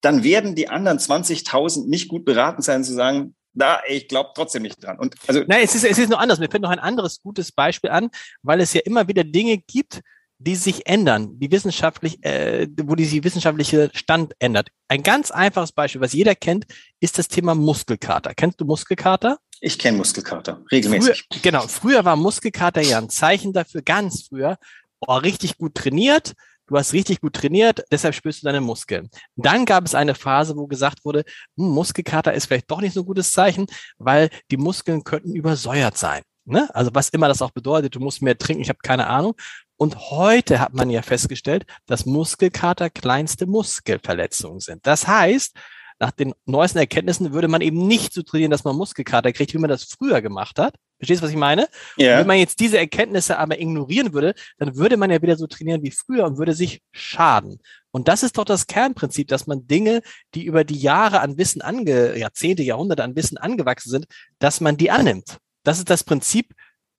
dann 0.00 0.24
werden 0.24 0.54
die 0.54 0.68
anderen 0.68 0.98
20.000 0.98 1.88
nicht 1.88 2.08
gut 2.08 2.24
beraten 2.24 2.62
sein 2.62 2.84
zu 2.84 2.92
sagen, 2.92 3.34
da, 3.54 3.80
ich 3.86 4.08
glaube 4.08 4.30
trotzdem 4.34 4.62
nicht 4.62 4.82
dran. 4.82 4.98
Und 4.98 5.14
also, 5.26 5.42
Nein, 5.46 5.60
es 5.62 5.74
ist, 5.74 5.84
es 5.84 5.98
ist 5.98 6.08
nur 6.08 6.18
anders. 6.18 6.38
Mir 6.38 6.48
fällt 6.50 6.62
noch 6.62 6.70
ein 6.70 6.78
anderes 6.78 7.22
gutes 7.22 7.52
Beispiel 7.52 7.90
an, 7.90 8.10
weil 8.42 8.60
es 8.60 8.72
ja 8.72 8.80
immer 8.84 9.08
wieder 9.08 9.24
Dinge 9.24 9.58
gibt, 9.58 10.00
die 10.38 10.56
sich 10.56 10.86
ändern, 10.86 11.38
die 11.38 11.50
wissenschaftlich, 11.50 12.24
äh, 12.24 12.66
wo 12.82 12.94
die 12.94 13.22
wissenschaftliche 13.22 13.90
Stand 13.94 14.34
ändert. 14.38 14.70
Ein 14.88 15.02
ganz 15.02 15.30
einfaches 15.30 15.72
Beispiel, 15.72 16.00
was 16.00 16.12
jeder 16.12 16.34
kennt, 16.34 16.66
ist 17.00 17.18
das 17.18 17.28
Thema 17.28 17.54
Muskelkater. 17.54 18.34
Kennst 18.34 18.60
du 18.60 18.64
Muskelkater? 18.64 19.38
Ich 19.60 19.78
kenne 19.78 19.98
Muskelkater, 19.98 20.64
regelmäßig. 20.72 21.26
Früher, 21.30 21.42
genau, 21.42 21.68
früher 21.68 22.04
war 22.04 22.16
Muskelkater 22.16 22.80
ja 22.80 22.98
ein 22.98 23.08
Zeichen 23.08 23.52
dafür, 23.52 23.82
ganz 23.82 24.22
früher, 24.28 24.58
oh, 24.98 25.14
richtig 25.14 25.56
gut 25.56 25.76
trainiert, 25.76 26.32
du 26.72 26.78
hast 26.78 26.94
richtig 26.94 27.20
gut 27.20 27.34
trainiert, 27.34 27.84
deshalb 27.92 28.14
spürst 28.14 28.42
du 28.42 28.46
deine 28.46 28.62
Muskeln. 28.62 29.10
Dann 29.36 29.66
gab 29.66 29.84
es 29.84 29.94
eine 29.94 30.14
Phase, 30.14 30.56
wo 30.56 30.66
gesagt 30.66 31.04
wurde, 31.04 31.24
hm, 31.56 31.68
Muskelkater 31.68 32.32
ist 32.32 32.46
vielleicht 32.46 32.70
doch 32.70 32.80
nicht 32.80 32.94
so 32.94 33.00
ein 33.00 33.06
gutes 33.06 33.32
Zeichen, 33.32 33.66
weil 33.98 34.30
die 34.50 34.56
Muskeln 34.56 35.04
könnten 35.04 35.34
übersäuert 35.34 35.98
sein. 35.98 36.22
Ne? 36.44 36.68
Also 36.74 36.90
was 36.94 37.10
immer 37.10 37.28
das 37.28 37.42
auch 37.42 37.50
bedeutet, 37.50 37.94
du 37.94 38.00
musst 38.00 38.22
mehr 38.22 38.38
trinken, 38.38 38.62
ich 38.62 38.70
habe 38.70 38.78
keine 38.82 39.06
Ahnung. 39.06 39.34
Und 39.76 40.10
heute 40.10 40.60
hat 40.60 40.72
man 40.72 40.90
ja 40.90 41.02
festgestellt, 41.02 41.66
dass 41.86 42.06
Muskelkater 42.06 42.88
kleinste 42.88 43.46
Muskelverletzungen 43.46 44.60
sind. 44.60 44.86
Das 44.86 45.06
heißt, 45.06 45.54
nach 45.98 46.10
den 46.10 46.34
neuesten 46.46 46.78
Erkenntnissen 46.78 47.32
würde 47.32 47.48
man 47.48 47.60
eben 47.60 47.86
nicht 47.86 48.12
so 48.12 48.22
trainieren, 48.22 48.50
dass 48.50 48.64
man 48.64 48.76
Muskelkater 48.76 49.32
kriegt, 49.32 49.52
wie 49.54 49.58
man 49.58 49.70
das 49.70 49.84
früher 49.84 50.22
gemacht 50.22 50.58
hat. 50.58 50.74
Verstehst 51.02 51.20
du, 51.20 51.24
was 51.24 51.32
ich 51.32 51.36
meine? 51.36 51.66
Ja. 51.96 52.20
Wenn 52.20 52.28
man 52.28 52.38
jetzt 52.38 52.60
diese 52.60 52.78
Erkenntnisse 52.78 53.36
aber 53.36 53.60
ignorieren 53.60 54.12
würde, 54.12 54.34
dann 54.58 54.76
würde 54.76 54.96
man 54.96 55.10
ja 55.10 55.20
wieder 55.20 55.36
so 55.36 55.48
trainieren 55.48 55.82
wie 55.82 55.90
früher 55.90 56.24
und 56.24 56.38
würde 56.38 56.54
sich 56.54 56.80
schaden. 56.92 57.58
Und 57.90 58.06
das 58.06 58.22
ist 58.22 58.38
doch 58.38 58.44
das 58.44 58.68
Kernprinzip, 58.68 59.26
dass 59.26 59.48
man 59.48 59.66
Dinge, 59.66 60.02
die 60.36 60.44
über 60.44 60.62
die 60.62 60.78
Jahre 60.78 61.18
an 61.18 61.38
Wissen 61.38 61.60
ange, 61.60 62.16
Jahrzehnte, 62.16 62.62
Jahrhunderte 62.62 63.02
an 63.02 63.16
Wissen 63.16 63.36
angewachsen 63.36 63.90
sind, 63.90 64.06
dass 64.38 64.60
man 64.60 64.76
die 64.76 64.92
annimmt. 64.92 65.38
Das 65.64 65.78
ist 65.78 65.90
das 65.90 66.04
Prinzip 66.04 66.54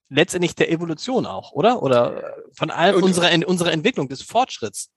letztendlich 0.09 0.53
der 0.53 0.69
Evolution 0.69 1.25
auch, 1.25 1.53
oder? 1.53 1.81
Oder 1.81 2.35
von 2.57 2.71
all 2.71 2.95
unserer, 2.95 3.31
unserer 3.47 3.71
Entwicklung, 3.71 4.09
des 4.09 4.21
Fortschritts. 4.21 4.89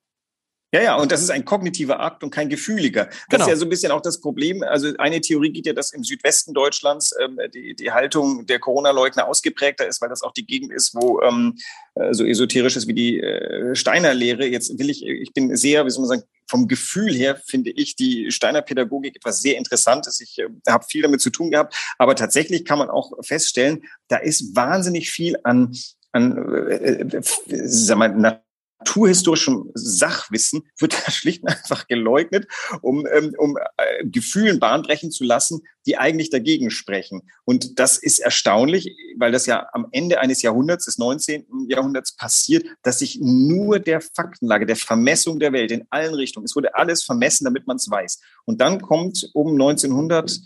Ja, 0.72 0.82
ja, 0.82 0.96
und 0.96 1.12
das 1.12 1.22
ist 1.22 1.30
ein 1.30 1.44
kognitiver 1.44 2.00
Akt 2.00 2.24
und 2.24 2.30
kein 2.30 2.48
gefühliger. 2.48 3.04
Das 3.06 3.16
genau. 3.28 3.44
ist 3.44 3.50
ja 3.50 3.56
so 3.56 3.66
ein 3.66 3.68
bisschen 3.68 3.92
auch 3.92 4.00
das 4.00 4.20
Problem. 4.20 4.64
Also 4.64 4.92
eine 4.98 5.20
Theorie 5.20 5.52
geht 5.52 5.66
ja, 5.66 5.72
dass 5.72 5.92
im 5.92 6.02
Südwesten 6.02 6.54
Deutschlands 6.54 7.14
ähm, 7.20 7.38
die, 7.54 7.76
die 7.76 7.92
Haltung 7.92 8.46
der 8.46 8.58
Corona-Leugner 8.58 9.28
ausgeprägter 9.28 9.86
ist, 9.86 10.02
weil 10.02 10.08
das 10.08 10.22
auch 10.22 10.32
die 10.32 10.44
Gegend 10.44 10.72
ist, 10.72 10.94
wo 10.94 11.20
ähm, 11.22 11.54
äh, 11.94 12.12
so 12.12 12.24
esoterisch 12.24 12.76
ist 12.76 12.88
wie 12.88 12.94
die 12.94 13.20
äh, 13.20 13.76
Steiner-Lehre. 13.76 14.44
Jetzt 14.44 14.76
will 14.76 14.90
ich, 14.90 15.06
ich 15.06 15.32
bin 15.32 15.56
sehr, 15.56 15.86
wie 15.86 15.90
soll 15.90 16.02
man 16.02 16.18
sagen, 16.18 16.28
vom 16.48 16.66
Gefühl 16.66 17.14
her 17.14 17.40
finde 17.46 17.70
ich 17.70 17.94
die 17.94 18.32
Steiner 18.32 18.62
Pädagogik 18.62 19.16
etwas 19.16 19.40
sehr 19.40 19.58
Interessantes. 19.58 20.20
Ich 20.20 20.38
äh, 20.40 20.48
habe 20.68 20.84
viel 20.88 21.02
damit 21.02 21.20
zu 21.20 21.30
tun 21.30 21.52
gehabt, 21.52 21.76
aber 21.96 22.16
tatsächlich 22.16 22.64
kann 22.64 22.78
man 22.78 22.90
auch 22.90 23.12
feststellen, 23.22 23.84
da 24.08 24.16
ist 24.16 24.56
wahnsinnig 24.56 25.10
viel 25.10 25.36
an 25.44 25.76
an 26.12 26.36
äh, 26.68 27.02
äh 27.02 27.22
sag 27.66 27.98
mal, 27.98 28.42
naturhistorischem 28.86 29.70
Sachwissen 29.74 30.62
wird 30.78 30.94
da 30.94 31.10
schlicht 31.10 31.42
und 31.42 31.48
einfach 31.48 31.86
geleugnet, 31.88 32.46
um, 32.82 33.06
ähm, 33.06 33.34
um 33.36 33.56
äh, 33.56 34.06
Gefühlen 34.06 34.60
bahnbrechen 34.60 35.10
zu 35.10 35.24
lassen, 35.24 35.62
die 35.86 35.98
eigentlich 35.98 36.30
dagegen 36.30 36.70
sprechen. 36.70 37.22
Und 37.44 37.78
das 37.78 37.98
ist 37.98 38.20
erstaunlich, 38.20 38.94
weil 39.18 39.32
das 39.32 39.46
ja 39.46 39.68
am 39.72 39.88
Ende 39.92 40.20
eines 40.20 40.42
Jahrhunderts, 40.42 40.86
des 40.86 40.98
19. 40.98 41.46
Jahrhunderts 41.68 42.16
passiert, 42.16 42.66
dass 42.82 43.00
sich 43.00 43.18
nur 43.20 43.78
der 43.78 44.00
Faktenlage, 44.00 44.66
der 44.66 44.76
Vermessung 44.76 45.38
der 45.40 45.52
Welt 45.52 45.70
in 45.70 45.84
allen 45.90 46.14
Richtungen, 46.14 46.44
es 46.44 46.56
wurde 46.56 46.74
alles 46.74 47.02
vermessen, 47.02 47.44
damit 47.44 47.66
man 47.66 47.76
es 47.76 47.90
weiß. 47.90 48.20
Und 48.44 48.60
dann 48.60 48.80
kommt 48.80 49.28
um 49.34 49.52
1900 49.52 50.40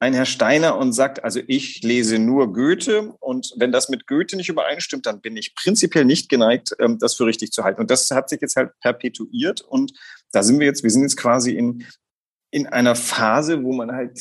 ein 0.00 0.14
Herr 0.14 0.26
Steiner 0.26 0.76
und 0.76 0.92
sagt, 0.92 1.24
also 1.24 1.40
ich 1.46 1.82
lese 1.82 2.18
nur 2.18 2.52
Goethe 2.52 3.14
und 3.20 3.52
wenn 3.56 3.72
das 3.72 3.88
mit 3.88 4.06
Goethe 4.06 4.36
nicht 4.36 4.48
übereinstimmt, 4.48 5.06
dann 5.06 5.20
bin 5.20 5.36
ich 5.36 5.54
prinzipiell 5.54 6.04
nicht 6.04 6.28
geneigt, 6.28 6.74
ähm, 6.78 6.98
das 6.98 7.14
für 7.14 7.26
richtig 7.26 7.52
zu 7.52 7.64
halten. 7.64 7.80
Und 7.80 7.90
das 7.90 8.10
hat 8.10 8.28
sich 8.28 8.40
jetzt 8.40 8.56
halt 8.56 8.72
perpetuiert 8.80 9.60
und 9.62 9.92
da 10.32 10.42
sind 10.42 10.58
wir 10.58 10.66
jetzt, 10.66 10.82
wir 10.82 10.90
sind 10.90 11.02
jetzt 11.02 11.16
quasi 11.16 11.52
in, 11.52 11.86
in 12.50 12.66
einer 12.66 12.96
Phase, 12.96 13.62
wo 13.62 13.72
man 13.72 13.92
halt 13.92 14.20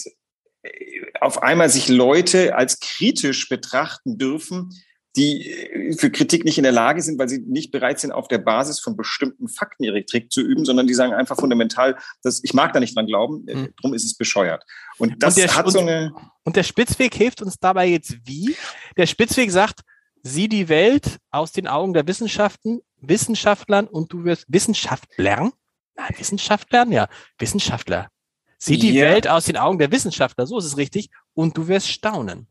äh, 0.64 1.02
auf 1.20 1.44
einmal 1.44 1.70
sich 1.70 1.90
Leute 1.90 2.56
als 2.56 2.80
kritisch 2.80 3.50
betrachten 3.50 4.18
dürfen, 4.18 4.70
die 5.16 5.50
äh, 5.50 5.94
für 5.94 6.10
Kritik 6.10 6.46
nicht 6.46 6.58
in 6.58 6.64
der 6.64 6.72
Lage 6.72 7.02
sind, 7.02 7.20
weil 7.20 7.30
sie 7.30 7.40
nicht 7.40 7.72
bereit 7.72 8.00
sind, 8.00 8.12
auf 8.12 8.28
der 8.28 8.40
Basis 8.40 8.80
von 8.80 8.96
bestimmten 8.96 9.48
Fakten 9.48 9.84
ihre 9.84 10.04
Kritik 10.04 10.32
zu 10.32 10.42
üben, 10.42 10.66
sondern 10.66 10.88
die 10.88 10.94
sagen 10.94 11.14
einfach 11.14 11.38
fundamental, 11.38 11.98
dass 12.24 12.44
ich 12.44 12.54
mag 12.54 12.74
da 12.74 12.80
nicht 12.80 12.96
dran 12.96 13.08
glauben, 13.08 13.46
mhm. 13.46 13.70
drum 13.80 13.94
ist 13.94 14.06
es 14.06 14.16
bescheuert. 14.16 14.64
Und 14.98 15.22
das 15.22 15.36
und 15.36 15.44
der, 15.44 15.56
hat 15.56 15.72
so 15.72 15.80
eine. 15.80 16.14
Und 16.44 16.56
der 16.56 16.64
Spitzweg 16.64 17.14
hilft 17.16 17.42
uns 17.42 17.58
dabei 17.60 17.88
jetzt 17.88 18.18
wie? 18.26 18.56
Der 18.98 19.06
Spitzweg 19.06 19.52
sagt, 19.52 19.82
sieh 20.24 20.48
die 20.48 20.70
Welt 20.70 21.20
aus 21.32 21.52
den 21.52 21.68
Augen 21.68 21.94
der 21.94 22.08
Wissenschaften, 22.08 22.82
Wissenschaftlern 22.98 23.88
und 23.88 24.12
du 24.12 24.24
wirst 24.24 24.46
Wissenschaftlern? 24.48 25.52
Nein, 25.96 26.16
Wissenschaftlern, 26.18 26.92
ja, 26.92 27.08
Wissenschaftler. 27.38 28.10
Sieh 28.58 28.78
die 28.78 28.94
yeah. 28.94 29.12
Welt 29.12 29.28
aus 29.28 29.46
den 29.46 29.58
Augen 29.58 29.78
der 29.78 29.92
Wissenschaftler, 29.92 30.48
so 30.48 30.58
ist 30.58 30.66
es 30.66 30.78
richtig, 30.78 31.10
und 31.34 31.58
du 31.58 31.68
wirst 31.68 31.90
staunen. 31.90 32.48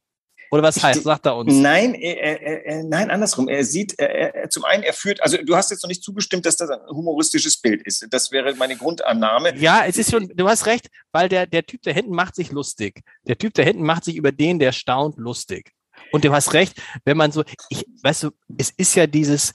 Oder 0.52 0.62
was 0.64 0.82
heißt, 0.82 1.02
sagt 1.02 1.24
er 1.24 1.34
uns? 1.34 1.54
Nein, 1.54 1.94
er, 1.94 2.42
er, 2.42 2.84
nein, 2.84 3.10
andersrum. 3.10 3.48
Er 3.48 3.64
sieht, 3.64 3.98
er, 3.98 4.50
zum 4.50 4.66
einen, 4.66 4.82
er 4.82 4.92
führt, 4.92 5.22
also 5.22 5.38
du 5.38 5.56
hast 5.56 5.70
jetzt 5.70 5.82
noch 5.82 5.88
nicht 5.88 6.04
zugestimmt, 6.04 6.44
dass 6.44 6.58
das 6.58 6.68
ein 6.68 6.78
humoristisches 6.90 7.56
Bild 7.56 7.80
ist. 7.86 8.06
Das 8.10 8.30
wäre 8.32 8.54
meine 8.56 8.76
Grundannahme. 8.76 9.56
Ja, 9.56 9.86
es 9.86 9.96
ist 9.96 10.10
schon, 10.10 10.30
du 10.34 10.46
hast 10.46 10.66
recht, 10.66 10.90
weil 11.10 11.30
der, 11.30 11.46
der 11.46 11.64
Typ 11.64 11.80
da 11.80 11.90
hinten 11.90 12.14
macht 12.14 12.34
sich 12.34 12.52
lustig. 12.52 13.00
Der 13.26 13.38
Typ 13.38 13.54
da 13.54 13.62
hinten 13.62 13.82
macht 13.82 14.04
sich 14.04 14.14
über 14.14 14.30
den, 14.30 14.58
der 14.58 14.72
staunt, 14.72 15.16
lustig. 15.16 15.72
Und 16.10 16.26
du 16.26 16.32
hast 16.32 16.52
recht, 16.52 16.74
wenn 17.06 17.16
man 17.16 17.32
so, 17.32 17.44
ich, 17.70 17.86
weißt 18.02 18.24
du, 18.24 18.30
es 18.58 18.68
ist 18.76 18.94
ja 18.94 19.06
dieses, 19.06 19.54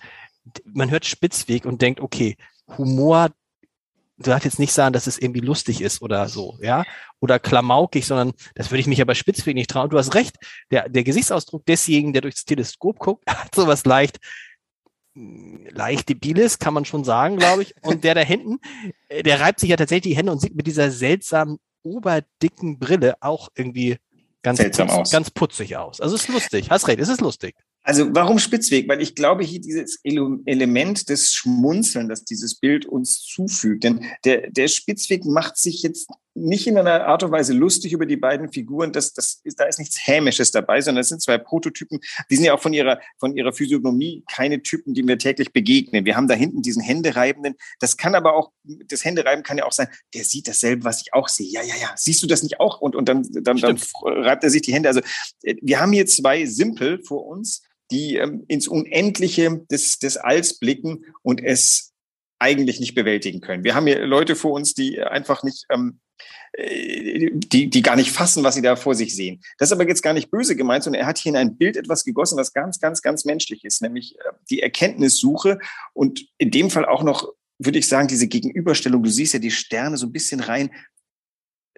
man 0.66 0.90
hört 0.90 1.06
Spitzweg 1.06 1.66
und 1.66 1.80
denkt, 1.80 2.00
okay, 2.00 2.38
Humor 2.76 3.30
du 4.18 4.30
darfst 4.32 4.46
jetzt 4.46 4.60
nicht 4.60 4.74
sagen, 4.74 4.94
dass 4.94 5.08
es 5.08 5.18
irgendwie 5.18 5.42
lustig 5.42 5.82
ist 5.82 6.02
oder 6.02 6.28
so, 6.28 6.58
ja, 6.62 6.84
oder 7.20 7.40
klamaukig, 7.40 8.06
sondern 8.06 8.34
das 8.56 8.72
würde 8.72 8.82
ich 8.82 8.88
mich 8.88 9.02
aber 9.02 9.16
spitzweg 9.16 9.56
nicht 9.56 9.70
trauen. 9.70 9.90
Du 9.90 9.98
hast 9.98 10.16
recht, 10.16 10.38
der, 10.72 10.90
der 10.90 11.04
Gesichtsausdruck 11.04 11.66
desjenigen, 11.66 12.14
der 12.14 12.22
durchs 12.22 12.46
Teleskop 12.46 13.00
guckt, 13.00 13.24
hat 13.30 13.54
sowas 13.54 13.86
leicht, 13.86 14.20
leicht 15.14 16.10
debiles, 16.10 16.60
kann 16.60 16.74
man 16.74 16.86
schon 16.86 17.04
sagen, 17.04 17.38
glaube 17.38 17.64
ich. 17.64 17.74
Und 17.82 18.04
der 18.04 18.16
da 18.16 18.22
hinten, 18.22 18.60
äh, 19.10 19.24
der 19.24 19.40
reibt 19.40 19.60
sich 19.60 19.70
ja 19.70 19.76
tatsächlich 19.76 20.14
die 20.14 20.18
Hände 20.18 20.32
und 20.32 20.42
sieht 20.42 20.56
mit 20.56 20.68
dieser 20.68 20.92
seltsamen, 20.92 21.60
oberdicken 21.84 22.80
Brille 22.80 23.16
auch 23.22 23.50
irgendwie 23.56 23.98
ganz, 24.44 24.62
putz, 24.62 25.12
ganz 25.12 25.32
putzig 25.32 25.78
aus. 25.78 26.02
Also 26.02 26.16
es 26.16 26.24
ist 26.24 26.30
lustig, 26.30 26.70
hast 26.70 26.88
recht, 26.88 27.00
es 27.00 27.10
ist 27.10 27.22
lustig. 27.22 27.56
Also 27.88 28.14
warum 28.14 28.38
Spitzweg? 28.38 28.90
Weil 28.90 29.02
ich 29.02 29.16
glaube, 29.16 29.46
hier 29.46 29.62
dieses 29.62 30.02
Element 30.04 31.08
des 31.08 31.34
Schmunzeln, 31.34 32.10
das 32.10 32.26
dieses 32.26 32.56
Bild 32.60 32.86
uns 32.86 33.22
zufügt. 33.22 33.86
Denn 33.86 34.04
der, 34.26 34.52
der 34.52 34.68
Spitzweg 34.68 35.24
macht 35.24 35.56
sich 35.56 35.84
jetzt 35.84 36.10
nicht 36.36 36.68
in 36.68 36.78
einer 36.78 37.06
Art 37.06 37.24
und 37.24 37.32
Weise 37.32 37.54
lustig 37.54 37.94
über 37.94 38.06
die 38.06 38.18
beiden 38.18 38.52
Figuren. 38.52 38.92
Das, 38.92 39.14
das 39.14 39.40
ist, 39.46 39.58
da 39.58 39.64
ist 39.64 39.80
nichts 39.80 40.06
Hämisches 40.06 40.52
dabei, 40.52 40.82
sondern 40.82 41.00
es 41.00 41.08
sind 41.08 41.22
zwei 41.22 41.38
Prototypen. 41.38 42.02
Die 42.30 42.36
sind 42.36 42.44
ja 42.44 42.54
auch 42.54 42.60
von 42.60 42.74
ihrer, 42.74 43.00
von 43.20 43.38
ihrer 43.38 43.54
Physiognomie 43.54 44.22
keine 44.30 44.62
Typen, 44.62 44.94
die 44.94 45.04
mir 45.04 45.18
täglich 45.18 45.54
begegnen. 45.54 46.04
Wir 46.04 46.18
haben 46.18 46.28
da 46.28 46.36
hinten 46.36 46.62
diesen 46.62 46.82
Händereibenden. 46.82 47.56
Das 47.80 47.96
kann 47.96 48.16
aber 48.16 48.36
auch, 48.36 48.52
das 48.66 49.06
Händereiben 49.06 49.44
kann 49.44 49.60
ja 49.60 49.66
auch 49.66 49.72
sein, 49.72 49.88
der 50.14 50.26
sieht 50.26 50.50
dasselbe, 50.50 50.84
was 50.84 51.02
ich 51.02 51.14
auch 51.14 51.30
sehe. 51.30 51.50
Ja, 51.50 51.64
ja, 51.64 51.76
ja. 51.80 51.94
Siehst 51.96 52.22
du 52.22 52.28
das 52.28 52.44
nicht 52.44 52.60
auch? 52.60 52.82
Und, 52.82 52.98
und 52.98 53.08
dann, 53.08 53.26
dann, 53.32 53.56
dann 53.56 53.80
reibt 54.04 54.44
er 54.44 54.50
sich 54.50 54.62
die 54.62 54.74
Hände. 54.74 54.90
Also 54.90 55.00
äh, 55.44 55.56
wir 55.62 55.80
haben 55.80 55.94
hier 55.94 56.06
zwei 56.06 56.46
Simpel 56.46 57.02
vor 57.02 57.26
uns, 57.26 57.62
die 57.92 58.16
ähm, 58.16 58.44
ins 58.48 58.68
Unendliche 58.68 59.66
des, 59.72 60.00
des 60.00 60.18
Alls 60.18 60.60
blicken 60.60 61.06
und 61.22 61.44
es 61.44 61.94
eigentlich 62.40 62.80
nicht 62.80 62.96
bewältigen 62.96 63.42
können. 63.42 63.64
Wir 63.64 63.76
haben 63.76 63.88
hier 63.88 64.06
Leute 64.06 64.36
vor 64.36 64.52
uns, 64.52 64.74
die 64.74 65.02
einfach 65.02 65.44
nicht, 65.44 65.66
ähm, 65.72 66.00
äh, 66.54 67.32
die, 67.34 67.70
die 67.70 67.82
gar 67.82 67.96
nicht 67.96 68.12
fassen, 68.12 68.44
was 68.44 68.56
sie 68.56 68.62
da 68.62 68.76
vor 68.76 68.96
sich 68.96 69.16
sehen. 69.16 69.42
Das 69.58 69.70
ist 69.70 69.74
aber 69.74 69.88
jetzt 69.88 70.04
gar 70.04 70.14
nicht 70.14 70.30
böse 70.30 70.56
gemeint, 70.56 70.84
sondern 70.84 71.02
er 71.02 71.08
hat 71.08 71.18
hier 71.18 71.32
in 71.32 71.38
ein 71.38 71.58
Bild 71.58 71.78
etwas 71.78 72.04
gegossen, 72.04 72.38
was 72.38 72.54
ganz, 72.54 72.80
ganz, 72.80 73.02
ganz 73.02 73.26
menschlich 73.26 73.66
ist, 73.66 73.82
nämlich 73.82 74.18
äh, 74.20 74.34
die 74.50 74.62
Erkenntnissuche 74.62 75.60
und 75.94 76.28
in 76.38 76.52
dem 76.52 76.70
Fall 76.70 76.86
auch 76.86 77.04
noch, 77.04 77.34
würde 77.60 77.80
ich 77.80 77.88
sagen, 77.88 78.08
diese 78.08 78.28
Gegenüberstellung. 78.28 79.02
Du 79.02 79.10
siehst 79.10 79.34
ja 79.34 79.40
die 79.40 79.52
Sterne 79.52 79.98
so 79.98 80.06
ein 80.06 80.12
bisschen 80.12 80.42
rein 80.42 80.70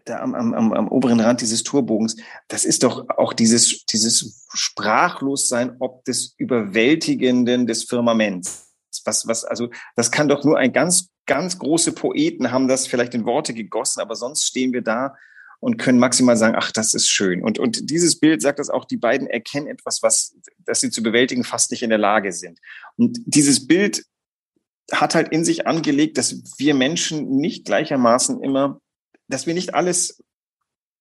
da 0.05 0.19
am, 0.19 0.35
am, 0.35 0.73
am 0.73 0.87
oberen 0.87 1.19
Rand 1.19 1.41
dieses 1.41 1.63
Torbogens, 1.63 2.15
das 2.47 2.65
ist 2.65 2.83
doch 2.83 3.07
auch 3.09 3.33
dieses, 3.33 3.85
dieses 3.85 4.45
Sprachlossein 4.53 5.75
ob 5.79 6.05
des 6.05 6.33
Überwältigenden 6.37 7.67
des 7.67 7.83
Firmaments. 7.83 8.67
Was, 9.05 9.27
was, 9.27 9.45
also, 9.45 9.69
das 9.95 10.11
kann 10.11 10.27
doch 10.27 10.43
nur 10.43 10.57
ein 10.57 10.73
ganz, 10.73 11.09
ganz 11.25 11.59
große 11.59 11.93
Poeten 11.93 12.51
haben 12.51 12.67
das 12.67 12.87
vielleicht 12.87 13.13
in 13.13 13.25
Worte 13.25 13.53
gegossen, 13.53 14.01
aber 14.01 14.15
sonst 14.15 14.45
stehen 14.45 14.73
wir 14.73 14.81
da 14.81 15.15
und 15.59 15.77
können 15.77 15.99
maximal 15.99 16.37
sagen, 16.37 16.55
ach, 16.57 16.71
das 16.71 16.93
ist 16.93 17.09
schön. 17.09 17.43
Und, 17.43 17.59
und 17.59 17.89
dieses 17.89 18.19
Bild 18.19 18.41
sagt 18.41 18.59
das 18.59 18.69
auch, 18.69 18.85
die 18.85 18.97
beiden 18.97 19.27
erkennen 19.27 19.67
etwas, 19.67 20.01
was, 20.01 20.35
das 20.59 20.79
sie 20.79 20.89
zu 20.89 21.03
bewältigen 21.03 21.43
fast 21.43 21.71
nicht 21.71 21.83
in 21.83 21.89
der 21.89 21.99
Lage 21.99 22.31
sind. 22.31 22.59
Und 22.97 23.19
dieses 23.25 23.67
Bild 23.67 24.05
hat 24.91 25.15
halt 25.15 25.29
in 25.29 25.45
sich 25.45 25.67
angelegt, 25.67 26.17
dass 26.17 26.41
wir 26.57 26.73
Menschen 26.73 27.37
nicht 27.37 27.65
gleichermaßen 27.65 28.41
immer 28.41 28.81
dass 29.29 29.47
wir 29.47 29.53
nicht 29.53 29.73
alles 29.73 30.21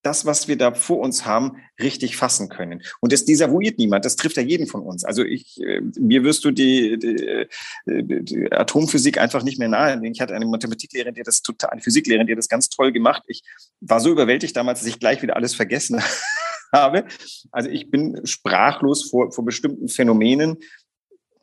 das, 0.03 0.27
was 0.27 0.49
wir 0.49 0.57
da 0.57 0.75
vor 0.75 0.99
uns 1.01 1.27
haben, 1.27 1.57
richtig 1.81 2.17
fassen 2.17 2.49
können. 2.49 2.83
Und 3.01 3.12
das 3.12 3.25
desavouiert 3.25 3.79
niemand. 3.79 4.05
Das 4.05 4.17
trifft 4.17 4.37
ja 4.37 4.43
jeden 4.43 4.67
von 4.67 4.81
uns. 4.81 5.05
Also 5.05 5.25
ich, 5.25 5.61
äh, 5.61 5.81
mir 5.99 6.23
wirst 6.23 6.45
du 6.45 6.51
die, 6.51 6.99
die, 6.99 7.25
äh, 7.25 7.49
die 7.87 8.53
Atomphysik 8.53 9.19
einfach 9.19 9.43
nicht 9.43 9.59
mehr 9.59 9.69
nahe. 9.69 10.01
Ich 10.07 10.21
hatte 10.21 10.35
eine 10.35 10.47
Mathematiklehrerin, 10.47 11.14
die 11.14 11.23
das 11.25 11.43
total, 11.43 11.71
eine 11.71 11.83
Physiklehrerin, 11.83 12.27
die 12.27 12.37
das 12.37 12.49
ganz 12.49 12.69
toll 12.69 12.93
gemacht. 12.93 13.25
Ich 13.27 13.43
war 13.81 14.01
so 14.01 14.11
überwältigt 14.11 14.57
damals, 14.57 14.81
dass 14.81 14.88
ich 14.88 15.01
gleich 15.01 15.23
wieder 15.23 15.37
alles 15.37 15.55
vergessen 15.55 16.01
habe. 16.73 17.05
Also 17.51 17.69
ich 17.69 17.91
bin 17.91 18.25
sprachlos 18.25 19.11
vor, 19.11 19.33
vor 19.33 19.45
bestimmten 19.45 19.88
Phänomenen. 19.88 20.59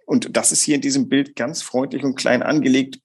Und 0.06 0.38
das 0.38 0.52
ist 0.52 0.62
hier 0.62 0.76
in 0.76 0.82
diesem 0.82 1.10
Bild 1.10 1.36
ganz 1.36 1.62
freundlich 1.62 2.04
und 2.04 2.15
klein 2.15 2.43
angelegt 2.43 3.00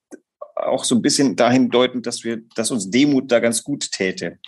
auch 0.67 0.85
so 0.85 0.95
ein 0.95 1.03
bisschen 1.03 1.37
dahin 1.37 1.71
deuten, 1.71 2.03
dass 2.03 2.25
wir, 2.25 2.43
dass 2.55 2.71
uns 2.71 2.91
Demut 2.91 3.31
da 3.31 3.41
ganz 3.41 3.63
gut 3.63 3.91
täte. 3.91 4.39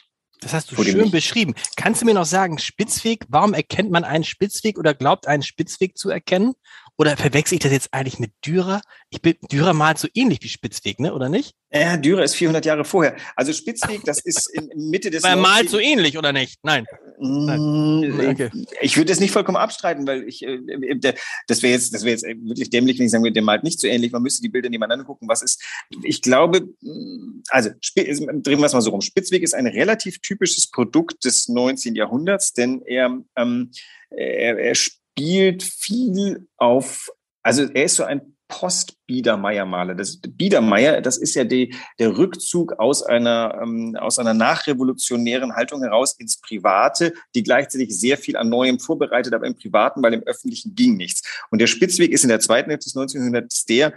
Das 0.40 0.52
hast 0.52 0.72
du 0.72 0.82
schön 0.82 1.10
beschrieben. 1.10 1.54
Kannst 1.76 2.02
du 2.02 2.06
mir 2.06 2.14
noch 2.14 2.26
sagen, 2.26 2.58
Spitzweg, 2.58 3.24
warum 3.28 3.54
erkennt 3.54 3.92
man 3.92 4.02
einen 4.02 4.24
Spitzweg 4.24 4.76
oder 4.76 4.92
glaubt 4.92 5.28
einen 5.28 5.44
Spitzweg 5.44 5.96
zu 5.96 6.10
erkennen? 6.10 6.54
Oder 7.02 7.16
verwechsel 7.16 7.54
ich 7.54 7.60
das 7.60 7.72
jetzt 7.72 7.92
eigentlich 7.92 8.20
mit 8.20 8.30
Dürer? 8.46 8.80
Ich 9.10 9.20
bin, 9.20 9.34
Dürer 9.50 9.72
malt 9.72 9.98
so 9.98 10.06
ähnlich 10.14 10.38
wie 10.42 10.48
Spitzweg, 10.48 11.00
ne? 11.00 11.12
Oder 11.12 11.28
nicht? 11.28 11.56
Ja, 11.72 11.96
Dürer 11.96 12.22
ist 12.22 12.36
400 12.36 12.64
Jahre 12.64 12.84
vorher. 12.84 13.16
Also 13.34 13.52
Spitzweg, 13.52 14.02
das 14.04 14.20
ist 14.20 14.48
in 14.54 14.70
Mitte 14.88 15.10
des... 15.10 15.24
Er 15.24 15.34
malt 15.34 15.68
so 15.68 15.80
ähnlich, 15.80 16.16
oder 16.16 16.32
nicht? 16.32 16.60
Nein. 16.62 16.86
Mm, 17.18 18.20
okay. 18.30 18.50
Ich 18.80 18.96
würde 18.96 19.10
es 19.10 19.18
nicht 19.18 19.32
vollkommen 19.32 19.56
abstreiten, 19.56 20.06
weil 20.06 20.28
ich, 20.28 20.44
äh, 20.44 20.54
äh, 20.54 21.14
das 21.48 21.62
wäre 21.64 21.72
jetzt, 21.72 21.92
das 21.92 22.04
wäre 22.04 22.12
jetzt 22.12 22.22
wirklich 22.24 22.70
dämlich, 22.70 23.00
wenn 23.00 23.06
ich 23.06 23.10
sagen 23.10 23.24
würde, 23.24 23.34
der 23.34 23.42
malt 23.42 23.64
nicht 23.64 23.80
so 23.80 23.88
ähnlich. 23.88 24.12
Man 24.12 24.22
müsste 24.22 24.40
die 24.40 24.48
Bilder 24.48 24.70
nebeneinander 24.70 25.04
gucken, 25.04 25.26
was 25.26 25.42
ist. 25.42 25.60
Ich 26.04 26.22
glaube, 26.22 26.68
mm, 26.82 27.42
also 27.48 27.70
drehen 27.96 28.60
wir 28.60 28.66
es 28.66 28.74
mal 28.74 28.80
so 28.80 28.90
rum. 28.90 29.00
Spitzweg 29.00 29.42
ist 29.42 29.56
ein 29.56 29.66
relativ 29.66 30.20
typisches 30.20 30.70
Produkt 30.70 31.24
des 31.24 31.48
19. 31.48 31.96
Jahrhunderts, 31.96 32.52
denn 32.52 32.80
er, 32.86 33.18
ähm, 33.34 33.72
er, 34.10 34.56
er 34.56 34.74
spielt 35.12 35.62
viel 35.62 36.46
auf, 36.56 37.10
also 37.42 37.64
er 37.64 37.84
ist 37.84 37.96
so 37.96 38.04
ein 38.04 38.34
Post-Biedermeier-Maler. 38.48 39.94
Das 39.94 40.20
Biedermeier, 40.20 41.00
das 41.00 41.16
ist 41.16 41.34
ja 41.34 41.44
die, 41.44 41.74
der 41.98 42.18
Rückzug 42.18 42.74
aus 42.78 43.02
einer, 43.02 43.58
ähm, 43.62 43.96
aus 43.98 44.18
einer 44.18 44.34
nachrevolutionären 44.34 45.54
Haltung 45.54 45.82
heraus 45.82 46.14
ins 46.18 46.38
Private, 46.38 47.14
die 47.34 47.42
gleichzeitig 47.42 47.98
sehr 47.98 48.18
viel 48.18 48.36
an 48.36 48.50
Neuem 48.50 48.78
vorbereitet, 48.78 49.32
aber 49.32 49.46
im 49.46 49.56
Privaten, 49.56 50.02
weil 50.02 50.12
im 50.12 50.22
Öffentlichen 50.24 50.74
ging 50.74 50.98
nichts. 50.98 51.22
Und 51.50 51.60
der 51.60 51.66
Spitzweg 51.66 52.12
ist 52.12 52.24
in 52.24 52.28
der 52.28 52.40
zweiten 52.40 52.68
Hälfte 52.68 52.84
des 52.84 52.94
19. 52.94 53.20
Jahrhunderts 53.20 53.64
der, 53.64 53.94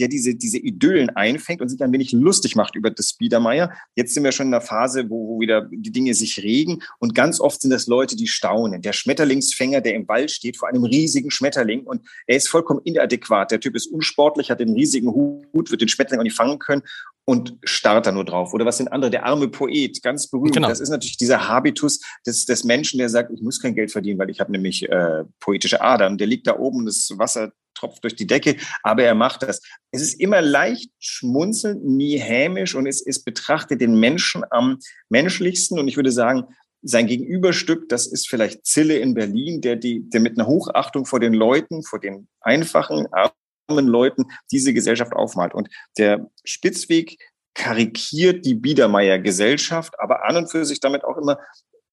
der 0.00 0.08
diese, 0.08 0.34
diese 0.34 0.58
Idyllen 0.58 1.10
einfängt 1.10 1.60
und 1.60 1.68
sich 1.68 1.80
ein 1.82 1.92
wenig 1.92 2.12
lustig 2.12 2.56
macht 2.56 2.74
über 2.74 2.90
das 2.90 3.12
Biedermeier. 3.12 3.72
Jetzt 3.94 4.14
sind 4.14 4.24
wir 4.24 4.32
schon 4.32 4.48
in 4.48 4.54
einer 4.54 4.60
Phase, 4.60 5.08
wo, 5.10 5.28
wo 5.28 5.40
wieder 5.40 5.68
die 5.70 5.92
Dinge 5.92 6.14
sich 6.14 6.42
regen 6.42 6.82
und 6.98 7.14
ganz 7.14 7.40
oft 7.40 7.60
sind 7.60 7.70
das 7.70 7.86
Leute, 7.86 8.16
die 8.16 8.26
staunen. 8.26 8.82
Der 8.82 8.92
Schmetterlingsfänger, 8.92 9.80
der 9.80 9.94
im 9.94 10.08
Wald 10.08 10.30
steht 10.30 10.56
vor 10.56 10.68
einem 10.68 10.84
riesigen 10.84 11.30
Schmetterling 11.30 11.84
und 11.84 12.06
er 12.26 12.36
ist 12.36 12.48
vollkommen 12.48 12.80
inadäquat. 12.84 13.50
Der 13.50 13.60
Typ 13.60 13.76
ist 13.76 13.86
unsportlich, 13.86 14.50
hat 14.50 14.60
den 14.60 14.74
riesigen 14.74 15.08
Hut, 15.08 15.70
wird 15.70 15.80
den 15.80 15.88
Schmetterling 15.88 16.20
auch 16.20 16.24
nicht 16.24 16.36
fangen 16.36 16.58
können 16.58 16.82
und 17.30 17.56
starrt 17.62 18.06
da 18.06 18.12
nur 18.12 18.24
drauf. 18.24 18.54
Oder 18.54 18.66
was 18.66 18.78
sind 18.78 18.88
andere? 18.88 19.10
Der 19.10 19.24
arme 19.24 19.48
Poet, 19.48 20.02
ganz 20.02 20.28
berühmt. 20.28 20.54
Genau. 20.54 20.68
Das 20.68 20.80
ist 20.80 20.88
natürlich 20.88 21.16
dieser 21.16 21.46
Habitus 21.46 22.00
des, 22.26 22.44
des 22.46 22.64
Menschen, 22.64 22.98
der 22.98 23.08
sagt, 23.08 23.30
ich 23.32 23.42
muss 23.42 23.60
kein 23.60 23.74
Geld 23.74 23.92
verdienen, 23.92 24.18
weil 24.18 24.30
ich 24.30 24.40
habe 24.40 24.50
nämlich 24.50 24.88
äh, 24.88 25.24
poetische 25.38 25.80
Adern. 25.80 26.18
Der 26.18 26.26
liegt 26.26 26.46
da 26.46 26.58
oben, 26.58 26.86
das 26.86 27.08
Wasser 27.18 27.52
tropft 27.74 28.04
durch 28.04 28.16
die 28.16 28.26
Decke, 28.26 28.56
aber 28.82 29.04
er 29.04 29.14
macht 29.14 29.42
das. 29.42 29.62
Es 29.90 30.02
ist 30.02 30.20
immer 30.20 30.42
leicht 30.42 30.90
schmunzelnd, 30.98 31.84
nie 31.84 32.18
hämisch 32.18 32.74
und 32.74 32.86
es, 32.86 33.04
es 33.04 33.22
betrachtet 33.22 33.80
den 33.80 33.98
Menschen 33.98 34.44
am 34.50 34.78
menschlichsten. 35.08 35.78
Und 35.78 35.88
ich 35.88 35.96
würde 35.96 36.12
sagen, 36.12 36.44
sein 36.82 37.06
Gegenüberstück, 37.06 37.88
das 37.88 38.06
ist 38.06 38.28
vielleicht 38.28 38.64
Zille 38.66 38.98
in 38.98 39.14
Berlin, 39.14 39.60
der, 39.60 39.76
die, 39.76 40.08
der 40.08 40.20
mit 40.20 40.38
einer 40.38 40.46
Hochachtung 40.46 41.04
vor 41.04 41.20
den 41.20 41.34
Leuten, 41.34 41.82
vor 41.82 42.00
den 42.00 42.28
einfachen, 42.40 43.06
armen 43.12 43.86
Leuten 43.86 44.24
diese 44.50 44.72
Gesellschaft 44.72 45.12
aufmalt. 45.12 45.54
Und 45.54 45.68
der 45.98 46.30
Spitzweg 46.44 47.18
karikiert 47.54 48.44
die 48.46 48.54
Biedermeier-Gesellschaft, 48.54 49.94
aber 49.98 50.24
an 50.24 50.36
und 50.36 50.50
für 50.50 50.64
sich 50.64 50.80
damit 50.80 51.04
auch 51.04 51.18
immer 51.18 51.38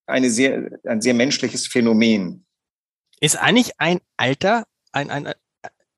eine 0.06 0.30
sehr, 0.30 0.70
ein 0.86 1.02
sehr 1.02 1.13
menschliches 1.13 1.68
Phänomen. 1.68 2.46
Ist 3.20 3.36
eigentlich 3.36 3.74
ein 3.80 4.00
alter, 4.16 4.63
ein, 4.92 5.10
ein 5.10 5.34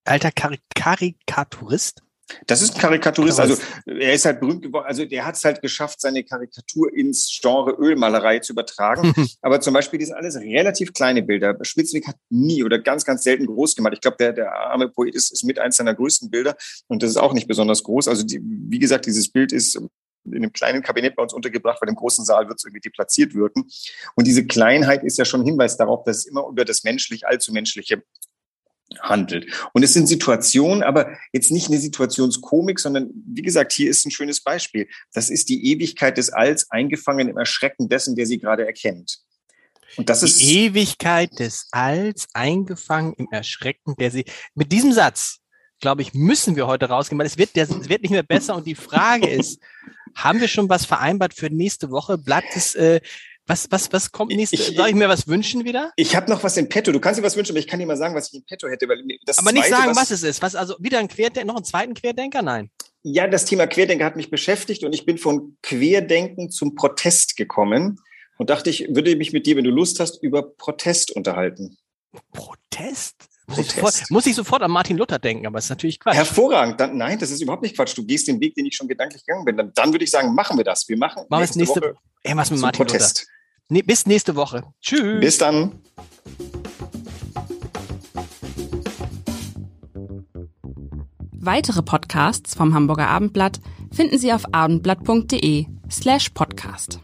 alter 0.09 0.31
Karik 0.31 0.61
Karikaturist? 0.75 2.01
Das 2.45 2.61
ist 2.61 2.75
ein 2.75 2.81
Karikaturist. 2.81 3.39
Also 3.39 3.57
er 3.85 4.13
ist 4.13 4.25
halt 4.25 4.39
berühmt 4.39 4.61
geworden. 4.61 4.85
Also 4.87 5.05
der 5.05 5.25
hat 5.25 5.35
es 5.35 5.43
halt 5.43 5.61
geschafft, 5.61 6.01
seine 6.01 6.23
Karikatur 6.23 6.93
ins 6.93 7.39
Genre 7.41 7.71
Ölmalerei 7.71 8.39
zu 8.39 8.53
übertragen. 8.53 9.13
Aber 9.41 9.61
zum 9.61 9.73
Beispiel, 9.73 9.99
die 9.99 10.05
sind 10.05 10.15
alles 10.15 10.35
relativ 10.35 10.93
kleine 10.93 11.23
Bilder. 11.23 11.57
Spitzweg 11.61 12.07
hat 12.07 12.17
nie 12.29 12.63
oder 12.63 12.79
ganz, 12.79 13.05
ganz 13.05 13.23
selten 13.23 13.45
groß 13.45 13.75
gemacht. 13.75 13.93
Ich 13.93 14.01
glaube, 14.01 14.17
der, 14.17 14.33
der 14.33 14.53
arme 14.53 14.89
Poet 14.89 15.15
ist, 15.15 15.31
ist 15.31 15.43
mit 15.43 15.59
eins 15.59 15.77
seiner 15.77 15.95
größten 15.95 16.29
Bilder 16.29 16.55
und 16.87 17.03
das 17.03 17.11
ist 17.11 17.17
auch 17.17 17.33
nicht 17.33 17.47
besonders 17.47 17.83
groß. 17.83 18.07
Also 18.07 18.23
die, 18.23 18.39
wie 18.43 18.79
gesagt, 18.79 19.05
dieses 19.05 19.31
Bild 19.31 19.51
ist 19.51 19.79
in 20.25 20.35
einem 20.35 20.53
kleinen 20.53 20.83
Kabinett 20.83 21.15
bei 21.15 21.23
uns 21.23 21.33
untergebracht, 21.33 21.81
weil 21.81 21.89
im 21.89 21.95
großen 21.95 22.25
Saal 22.25 22.47
wird 22.47 22.59
es 22.59 22.65
irgendwie 22.65 22.81
deplatziert 22.81 23.33
wirken. 23.33 23.67
Und 24.15 24.27
diese 24.27 24.45
Kleinheit 24.45 25.03
ist 25.03 25.17
ja 25.17 25.25
schon 25.25 25.41
ein 25.41 25.45
Hinweis 25.45 25.77
darauf, 25.77 26.03
dass 26.03 26.17
es 26.17 26.25
immer 26.25 26.47
über 26.47 26.65
das 26.65 26.83
menschlich, 26.83 27.25
allzu 27.25 27.51
menschliche 27.51 28.03
handelt. 29.01 29.45
Und 29.73 29.83
es 29.83 29.93
sind 29.93 30.07
Situationen, 30.07 30.83
aber 30.83 31.17
jetzt 31.31 31.51
nicht 31.51 31.67
eine 31.67 31.77
Situationskomik, 31.77 32.79
sondern 32.79 33.09
wie 33.25 33.41
gesagt, 33.41 33.71
hier 33.71 33.89
ist 33.89 34.05
ein 34.05 34.11
schönes 34.11 34.41
Beispiel. 34.41 34.87
Das 35.13 35.29
ist 35.29 35.49
die 35.49 35.71
Ewigkeit 35.71 36.17
des 36.17 36.31
Alls 36.31 36.69
eingefangen 36.71 37.29
im 37.29 37.37
Erschrecken 37.37 37.89
dessen, 37.89 38.15
der 38.15 38.25
sie 38.25 38.39
gerade 38.39 38.65
erkennt. 38.65 39.19
Und 39.97 40.09
das 40.09 40.19
die 40.19 40.25
ist 40.25 40.41
die 40.41 40.65
Ewigkeit 40.65 41.39
des 41.39 41.67
Alls 41.71 42.27
eingefangen 42.33 43.13
im 43.13 43.27
Erschrecken 43.31 43.95
der 43.99 44.11
sie. 44.11 44.25
Mit 44.55 44.71
diesem 44.71 44.93
Satz, 44.93 45.39
glaube 45.79 46.01
ich, 46.01 46.13
müssen 46.13 46.55
wir 46.55 46.67
heute 46.67 46.87
rausgehen, 46.87 47.17
weil 47.19 47.25
es 47.27 47.37
wird, 47.37 47.55
der, 47.55 47.63
es 47.63 47.89
wird 47.89 48.01
nicht 48.01 48.11
mehr 48.11 48.23
besser. 48.23 48.55
Und 48.55 48.67
die 48.67 48.75
Frage 48.75 49.27
ist, 49.27 49.59
haben 50.15 50.41
wir 50.41 50.47
schon 50.47 50.69
was 50.69 50.85
vereinbart 50.85 51.33
für 51.33 51.49
nächste 51.49 51.91
Woche? 51.91 52.17
Bleibt 52.17 52.55
es 52.55 52.75
äh, 52.75 53.01
was, 53.49 53.67
was, 53.71 53.91
was 53.91 54.11
kommt 54.11 54.31
nächste? 54.31 54.55
Ich, 54.55 54.75
Soll 54.75 54.89
ich 54.89 54.95
mir 54.95 55.09
was 55.09 55.27
wünschen 55.27 55.65
wieder? 55.65 55.91
Ich 55.95 56.15
habe 56.15 56.29
noch 56.29 56.43
was 56.43 56.55
in 56.55 56.69
petto. 56.69 56.91
Du 56.91 56.99
kannst 56.99 57.19
dir 57.19 57.23
was 57.23 57.35
wünschen, 57.35 57.53
aber 57.53 57.59
ich 57.59 57.67
kann 57.67 57.79
dir 57.79 57.87
mal 57.87 57.97
sagen, 57.97 58.13
was 58.13 58.29
ich 58.29 58.35
in 58.35 58.45
petto 58.45 58.67
hätte. 58.67 58.87
Weil 58.87 59.03
das 59.25 59.39
aber 59.39 59.51
nicht 59.51 59.67
sagen, 59.67 59.89
was, 59.89 59.97
was 59.97 60.11
es 60.11 60.23
ist. 60.23 60.41
Was, 60.43 60.55
also 60.55 60.75
wieder 60.79 60.99
ein 60.99 61.07
Querdenker, 61.07 61.45
noch 61.45 61.55
einen 61.55 61.65
zweiten 61.65 61.95
Querdenker? 61.95 62.43
Nein. 62.43 62.69
Ja, 63.01 63.27
das 63.27 63.45
Thema 63.45 63.65
Querdenker 63.65 64.05
hat 64.05 64.15
mich 64.15 64.29
beschäftigt 64.29 64.83
und 64.83 64.93
ich 64.93 65.05
bin 65.05 65.17
von 65.17 65.57
Querdenken 65.63 66.51
zum 66.51 66.75
Protest 66.75 67.37
gekommen 67.37 67.99
und 68.37 68.51
dachte, 68.51 68.69
ich 68.69 68.87
würde 68.89 69.15
mich 69.15 69.33
mit 69.33 69.47
dir, 69.47 69.55
wenn 69.57 69.63
du 69.63 69.71
Lust 69.71 69.99
hast, 69.99 70.21
über 70.21 70.43
Protest 70.43 71.11
unterhalten. 71.15 71.77
Protest? 72.33 73.15
Muss 73.47 73.57
ich, 73.57 73.71
sofort, 73.71 74.11
muss 74.11 74.25
ich, 74.27 74.35
sofort, 74.35 74.61
an 74.61 74.69
Martin 74.69 74.95
Luther 74.95 75.17
denken, 75.17 75.47
aber 75.47 75.57
es 75.57 75.65
ist 75.65 75.69
natürlich 75.71 75.99
Quatsch. 75.99 76.15
Hervorragend. 76.15 76.79
Dann, 76.79 76.97
nein, 76.97 77.17
das 77.17 77.31
ist 77.31 77.41
überhaupt 77.41 77.63
nicht 77.63 77.75
Quatsch. 77.75 77.97
Du 77.97 78.05
gehst 78.05 78.27
den 78.27 78.39
Weg, 78.39 78.53
den 78.53 78.67
ich 78.67 78.75
schon 78.75 78.87
gedanklich 78.87 79.25
gegangen 79.25 79.43
bin. 79.43 79.57
Dann, 79.57 79.73
dann 79.73 79.91
würde 79.91 80.05
ich 80.05 80.11
sagen, 80.11 80.35
machen 80.35 80.55
wir 80.57 80.63
das. 80.63 80.87
Wir 80.87 80.97
machen, 80.97 81.23
machen 81.29 81.41
nächste, 81.41 81.57
nächste 81.57 81.81
Woche 81.81 81.95
ey, 82.23 82.35
was 82.35 82.51
mit 82.51 82.59
Martin 82.59 82.85
Protest. 82.85 83.19
Luther. 83.19 83.38
Nee, 83.69 83.83
bis 83.83 84.07
nächste 84.07 84.35
Woche. 84.35 84.63
Tschüss. 84.81 85.19
Bis 85.19 85.37
dann. 85.37 85.71
Weitere 91.31 91.83
Podcasts 91.83 92.55
vom 92.55 92.73
Hamburger 92.73 93.07
Abendblatt 93.07 93.59
finden 93.91 94.17
Sie 94.17 94.33
auf 94.33 94.53
abendblatt.de 94.53 95.67
slash 95.89 96.29
podcast. 96.31 96.99